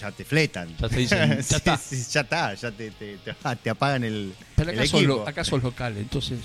ya 0.00 0.10
te 0.12 0.24
fletan. 0.24 0.74
Ya 0.78 0.88
te 0.88 0.96
dicen, 0.96 1.30
ya 1.48 1.56
está. 1.56 1.76
sí, 1.76 2.02
ya 2.10 2.20
está, 2.22 2.54
ya 2.54 2.70
te, 2.72 2.90
te- 2.90 3.18
te- 3.18 3.34
te 3.62 3.70
apagan 3.70 4.04
el, 4.04 4.34
Pero 4.56 4.70
el 4.70 4.78
acá 4.78 4.86
sos, 4.88 5.00
equipo. 5.00 5.16
lo- 5.16 5.28
acá 5.28 5.44
locales, 5.62 5.98
entonces, 6.02 6.38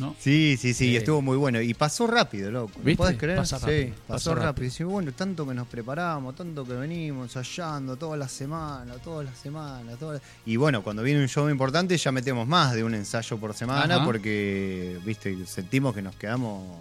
¿no? 0.00 0.14
Sí, 0.18 0.56
sí, 0.60 0.74
sí, 0.74 0.90
y 0.90 0.94
Eh, 0.94 0.98
estuvo 0.98 1.20
muy 1.22 1.36
bueno. 1.36 1.60
Y 1.60 1.74
pasó 1.74 2.06
rápido, 2.06 2.50
loco. 2.50 2.72
¿Lo 2.78 2.84
¿Viste? 2.84 2.96
podés 2.96 3.18
creer? 3.18 3.38
Pasa 3.38 3.58
sí, 3.58 3.64
rápido, 3.66 3.94
pasó 4.06 4.30
pasa 4.30 4.30
rápido. 4.46 4.46
rápido. 4.68 4.74
Y 4.88 4.92
bueno, 4.92 5.12
tanto 5.12 5.46
que 5.48 5.54
nos 5.54 5.66
preparamos, 5.68 6.34
tanto 6.34 6.64
que 6.64 6.72
venimos 6.74 7.24
ensayando 7.36 7.96
toda 7.96 8.16
la 8.16 8.28
semana, 8.28 8.94
toda 8.94 9.24
la 9.24 9.34
semana, 9.34 9.92
toda 9.96 10.14
la- 10.14 10.20
Y 10.46 10.56
bueno, 10.56 10.82
cuando 10.82 11.02
viene 11.02 11.20
un 11.20 11.28
show 11.28 11.48
importante 11.48 11.96
ya 11.96 12.12
metemos 12.12 12.46
más 12.46 12.74
de 12.74 12.84
un 12.84 12.94
ensayo 12.94 13.36
por 13.38 13.54
semana 13.54 13.96
Ajá. 13.96 14.04
porque, 14.04 14.98
viste, 15.04 15.36
sentimos 15.46 15.94
que 15.94 16.02
nos 16.02 16.14
quedamos 16.16 16.78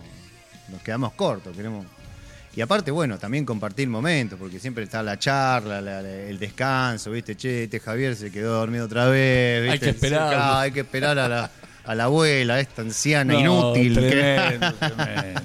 nos 0.71 0.81
quedamos 0.81 1.13
cortos, 1.13 1.55
queremos 1.55 1.85
y 2.55 2.61
aparte, 2.61 2.89
bueno, 2.89 3.19
también 3.19 3.45
compartir 3.45 3.87
momentos, 3.87 4.37
porque 4.39 4.59
siempre 4.59 4.83
está 4.83 5.03
la 5.03 5.19
charla, 5.19 5.79
la- 5.79 6.01
la- 6.01 6.09
el 6.23 6.39
descanso, 6.39 7.11
¿viste? 7.11 7.37
Che, 7.37 7.65
este 7.65 7.79
Javier 7.79 8.15
se 8.15 8.31
quedó 8.31 8.55
dormido 8.55 8.85
otra 8.85 9.05
vez, 9.07 9.61
¿viste? 9.61 9.73
Hay 9.73 9.79
que 9.79 9.89
esperar. 9.91 10.57
Hay 10.57 10.71
que 10.71 10.79
esperar 10.79 11.19
a 11.19 11.29
la, 11.29 11.51
a 11.87 11.95
la 11.95 12.03
abuela, 12.05 12.59
esta 12.59 12.81
anciana 12.83 13.33
No, 13.33 13.39
inútil. 13.75 13.95
que- 13.95 14.09
Tremendo, 14.09 14.73
tremendo. 14.79 15.41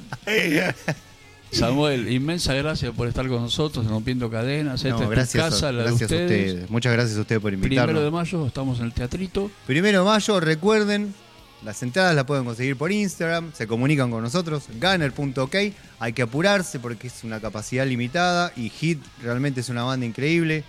Samuel, 1.51 2.11
inmensa 2.11 2.55
gracias 2.55 2.93
por 2.95 3.09
estar 3.09 3.29
con 3.29 3.43
nosotros, 3.43 3.87
rompiendo 3.87 4.31
cadenas. 4.31 4.83
Esta 4.85 4.97
No, 4.99 5.03
es 5.05 5.11
gracias, 5.11 5.45
tu 5.45 5.51
casa, 5.51 5.69
a, 5.69 5.73
la 5.73 5.83
gracias 5.83 6.09
de 6.11 6.17
a 6.17 6.21
ustedes. 6.23 6.51
ustedes. 6.53 6.71
Muchas 6.71 6.93
gracias 6.95 7.19
a 7.19 7.21
ustedes 7.21 7.43
por 7.43 7.53
invitarnos. 7.53 7.85
Primero 7.87 8.05
de 8.05 8.11
mayo 8.11 8.47
estamos 8.47 8.79
en 8.81 8.87
el 8.87 8.93
teatrito. 8.95 9.51
Primero 9.67 9.99
de 9.99 10.05
mayo, 10.07 10.41
recuerden, 10.41 11.15
las 11.63 11.83
entradas 11.83 12.15
las 12.17 12.25
pueden 12.25 12.47
conseguir 12.47 12.77
por 12.77 12.91
Instagram, 12.91 13.53
se 13.53 13.67
comunican 13.67 14.11
con 14.11 14.23
nosotros, 14.23 14.65
gunner.ok. 14.81 15.55
Hay 15.99 16.13
que 16.15 16.23
apurarse 16.23 16.81
porque 16.81 17.09
es 17.09 17.23
una 17.23 17.39
capacidad 17.39 17.87
limitada 17.87 18.51
y 18.57 18.71
Hit 18.71 19.01
realmente 19.23 19.61
es 19.61 19.69
una 19.69 19.83
banda 19.85 20.07
increíble. 20.07 20.65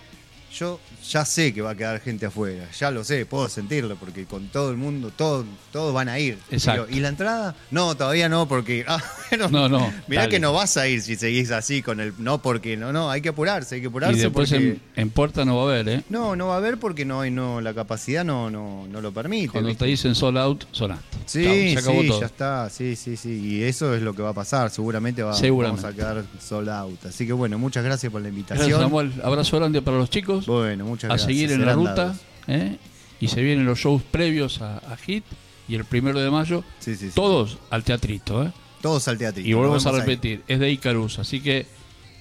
Yo 0.58 0.78
ya 1.08 1.24
sé 1.24 1.52
que 1.52 1.60
va 1.62 1.70
a 1.70 1.74
quedar 1.74 2.00
gente 2.00 2.26
afuera, 2.26 2.68
ya 2.78 2.90
lo 2.90 3.02
sé, 3.04 3.26
puedo 3.26 3.48
sentirlo 3.48 3.96
porque 3.96 4.24
con 4.24 4.48
todo 4.48 4.70
el 4.70 4.76
mundo, 4.76 5.10
todos, 5.14 5.44
todos 5.72 5.92
van 5.92 6.08
a 6.08 6.18
ir. 6.18 6.38
Exacto. 6.50 6.86
¿Y 6.88 7.00
la 7.00 7.08
entrada? 7.08 7.54
No, 7.70 7.96
todavía 7.96 8.28
no 8.28 8.46
porque... 8.46 8.84
ah, 8.88 9.02
Bueno, 9.30 9.48
No, 9.48 9.68
no, 9.68 9.92
Mirá 10.06 10.22
dale. 10.22 10.30
que 10.30 10.40
no 10.40 10.52
vas 10.52 10.76
a 10.76 10.86
ir 10.86 11.02
si 11.02 11.16
seguís 11.16 11.50
así 11.50 11.82
con 11.82 11.98
el. 12.00 12.12
No, 12.18 12.40
porque 12.40 12.76
no, 12.76 12.92
no, 12.92 13.10
hay 13.10 13.20
que 13.20 13.30
apurarse, 13.30 13.76
hay 13.76 13.80
que 13.80 13.88
apurarse. 13.88 14.16
Y 14.18 14.20
después 14.22 14.50
porque... 14.50 14.64
en, 14.68 14.80
en 14.94 15.10
puerta 15.10 15.44
no 15.44 15.56
va 15.56 15.62
a 15.62 15.74
haber, 15.74 15.88
¿eh? 15.88 16.04
No, 16.08 16.36
no 16.36 16.48
va 16.48 16.54
a 16.54 16.56
haber 16.58 16.78
porque 16.78 17.04
no 17.04 17.20
hay, 17.20 17.30
no, 17.30 17.60
la 17.60 17.74
capacidad 17.74 18.24
no, 18.24 18.50
no, 18.50 18.86
no 18.88 19.00
lo 19.00 19.12
permite. 19.12 19.48
Cuando 19.48 19.68
¿viste? 19.68 19.84
te 19.84 19.90
dicen 19.90 20.14
sold 20.14 20.38
out, 20.38 20.64
sonaste. 20.70 21.18
Sí, 21.26 21.42
Chao, 21.44 21.54
se 21.54 21.78
acabó 21.78 22.02
sí, 22.02 22.08
todo. 22.08 22.20
ya 22.20 22.26
está, 22.26 22.70
sí, 22.70 22.96
sí, 22.96 23.16
sí. 23.16 23.40
Y 23.44 23.62
eso 23.64 23.94
es 23.94 24.02
lo 24.02 24.14
que 24.14 24.22
va 24.22 24.30
a 24.30 24.34
pasar. 24.34 24.70
Seguramente, 24.70 25.22
va, 25.22 25.34
Seguramente. 25.34 25.82
vamos 25.82 25.94
a 25.94 25.96
quedar 25.96 26.24
sold 26.40 26.68
out. 26.68 27.04
Así 27.06 27.26
que 27.26 27.32
bueno, 27.32 27.58
muchas 27.58 27.82
gracias 27.84 28.12
por 28.12 28.22
la 28.22 28.28
invitación. 28.28 28.68
Gracias, 28.68 28.80
Samuel. 28.80 29.12
Abrazo 29.22 29.56
grande 29.58 29.82
para 29.82 29.96
los 29.96 30.10
chicos. 30.10 30.43
Bueno, 30.46 30.84
muchas 30.84 31.04
a 31.10 31.14
gracias. 31.14 31.26
seguir 31.26 31.52
en 31.52 31.64
la 31.64 31.72
ruta. 31.74 32.14
¿eh? 32.46 32.76
Y 33.20 33.28
se 33.28 33.42
vienen 33.42 33.64
los 33.66 33.78
shows 33.78 34.02
previos 34.02 34.60
a, 34.60 34.78
a 34.78 34.96
Hit. 34.96 35.24
Y 35.66 35.76
el 35.76 35.84
primero 35.86 36.20
de 36.20 36.30
mayo, 36.30 36.62
Sí, 36.78 36.94
sí, 36.94 37.06
sí. 37.08 37.14
todos 37.14 37.56
al 37.70 37.84
teatrito. 37.84 38.42
¿eh? 38.44 38.52
Todos 38.82 39.08
al 39.08 39.16
teatrito. 39.16 39.48
Y 39.48 39.54
volvemos 39.54 39.86
a 39.86 39.90
ahí. 39.90 39.96
repetir, 40.00 40.42
es 40.46 40.60
de 40.60 40.70
Icarus. 40.70 41.18
Así 41.18 41.40
que 41.40 41.66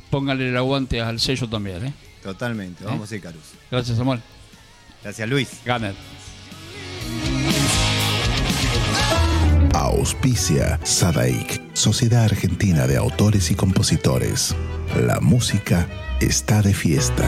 pónganle 0.10 0.48
el 0.50 0.56
aguante 0.56 1.02
al 1.02 1.20
sello 1.20 1.50
también. 1.50 1.86
¿eh? 1.88 1.94
Totalmente, 2.24 2.86
vamos 2.86 3.12
a 3.12 3.16
ir, 3.16 3.22
Carus. 3.22 3.42
Gracias, 3.70 3.98
Samuel. 3.98 4.22
Gracias, 5.04 5.28
Luis. 5.28 5.50
Gunner. 5.66 5.94
Auspicia 9.74 10.80
Sadaik, 10.84 11.62
Sociedad 11.76 12.24
Argentina 12.26 12.88
de 12.88 12.96
Autores 12.98 13.52
y 13.52 13.56
Compositores. 13.56 14.56
La 15.06 15.20
música 15.20 15.88
está 16.22 16.62
de 16.62 16.74
fiesta. 16.74 17.28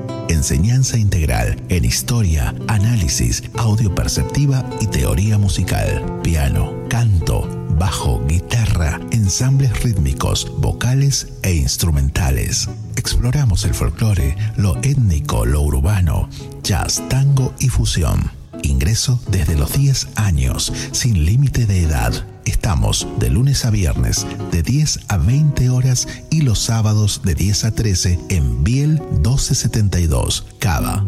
Enseñanza 0.29 0.97
integral 0.97 1.57
en 1.69 1.85
historia, 1.85 2.53
análisis, 2.67 3.43
audio 3.57 3.93
perceptiva 3.93 4.65
y 4.79 4.87
teoría 4.87 5.37
musical. 5.37 6.19
Piano, 6.23 6.73
canto, 6.89 7.47
bajo, 7.77 8.25
guitarra, 8.25 8.99
ensambles 9.11 9.83
rítmicos, 9.83 10.51
vocales 10.57 11.27
e 11.43 11.53
instrumentales. 11.53 12.69
Exploramos 12.95 13.65
el 13.65 13.73
folclore, 13.73 14.35
lo 14.57 14.77
étnico, 14.83 15.45
lo 15.45 15.61
urbano, 15.61 16.29
jazz, 16.63 17.01
tango 17.09 17.53
y 17.59 17.69
fusión. 17.69 18.40
Ingreso 18.63 19.19
desde 19.29 19.55
los 19.55 19.73
10 19.73 20.07
años, 20.15 20.73
sin 20.91 21.25
límite 21.25 21.65
de 21.65 21.83
edad. 21.83 22.13
Estamos 22.45 23.07
de 23.19 23.29
lunes 23.29 23.65
a 23.65 23.69
viernes 23.69 24.25
de 24.51 24.63
10 24.63 25.01
a 25.07 25.17
20 25.17 25.69
horas 25.69 26.07
y 26.29 26.41
los 26.41 26.59
sábados 26.59 27.21
de 27.23 27.35
10 27.35 27.65
a 27.65 27.71
13 27.71 28.19
en 28.29 28.63
Biel 28.63 29.01
1272, 29.11 30.45
Cava. 30.59 31.05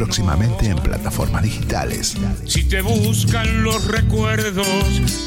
Próximamente 0.00 0.64
en 0.64 0.78
plataformas 0.78 1.42
digitales. 1.42 2.16
Si 2.46 2.64
te 2.64 2.80
buscan 2.80 3.62
los 3.62 3.86
recuerdos, 3.86 4.66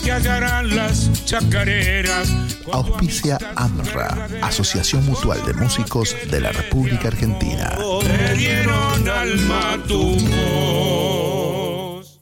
te 0.03 0.11
hallarán 0.11 0.75
las 0.75 1.25
chacareras. 1.25 2.33
Auspicia 2.71 3.37
AMRA, 3.55 4.27
Asociación 4.41 5.05
Mutual 5.05 5.45
de 5.45 5.53
Músicos 5.53 6.17
de 6.31 6.41
la 6.41 6.51
República 6.51 7.09
Argentina. 7.09 7.77
Te 8.01 8.33
dieron 8.33 9.07
alma 9.07 9.77
tu 9.87 10.17
voz. 10.81 12.19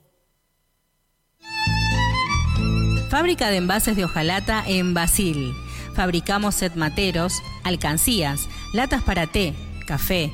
Fábrica 3.09 3.49
de 3.49 3.55
envases 3.55 3.95
de 3.95 4.03
hojalata 4.03 4.65
en 4.67 4.93
Basil. 4.93 5.53
Fabricamos 5.95 6.55
set 6.55 6.75
materos, 6.75 7.41
alcancías, 7.63 8.49
latas 8.73 9.01
para 9.03 9.25
té, 9.25 9.53
café, 9.87 10.33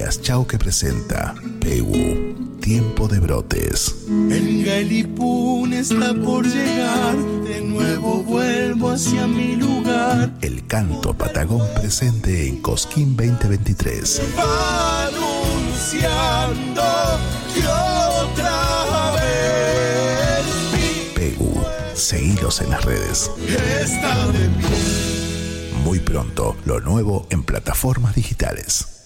Jeremías 0.00 0.22
Chauque 0.22 0.58
presenta 0.58 1.34
Pegu, 1.60 2.56
Tiempo 2.62 3.06
de 3.06 3.20
Brotes. 3.20 3.96
El 4.08 4.64
Galipún 4.64 5.74
está 5.74 6.14
por 6.14 6.46
llegar, 6.46 7.18
de 7.44 7.60
nuevo 7.60 8.22
vuelvo 8.22 8.92
hacia 8.92 9.26
mi 9.26 9.56
lugar. 9.56 10.32
El 10.40 10.66
canto 10.66 11.12
patagón 11.12 11.68
presente 11.74 12.48
en 12.48 12.62
Cosquín 12.62 13.14
2023. 13.14 14.22
Va 14.38 15.06
anunciando 15.08 16.82
que 17.52 17.60
otra 17.66 19.16
vez 19.16 20.46
Pegu, 21.14 21.60
seguidos 21.92 22.62
en 22.62 22.70
las 22.70 22.82
redes. 22.86 23.30
está 23.82 24.28
de 24.28 24.48
pie. 24.48 24.78
Muy 25.84 25.98
pronto, 25.98 26.56
lo 26.64 26.80
nuevo 26.80 27.26
en 27.28 27.42
plataformas 27.42 28.14
digitales. 28.14 28.99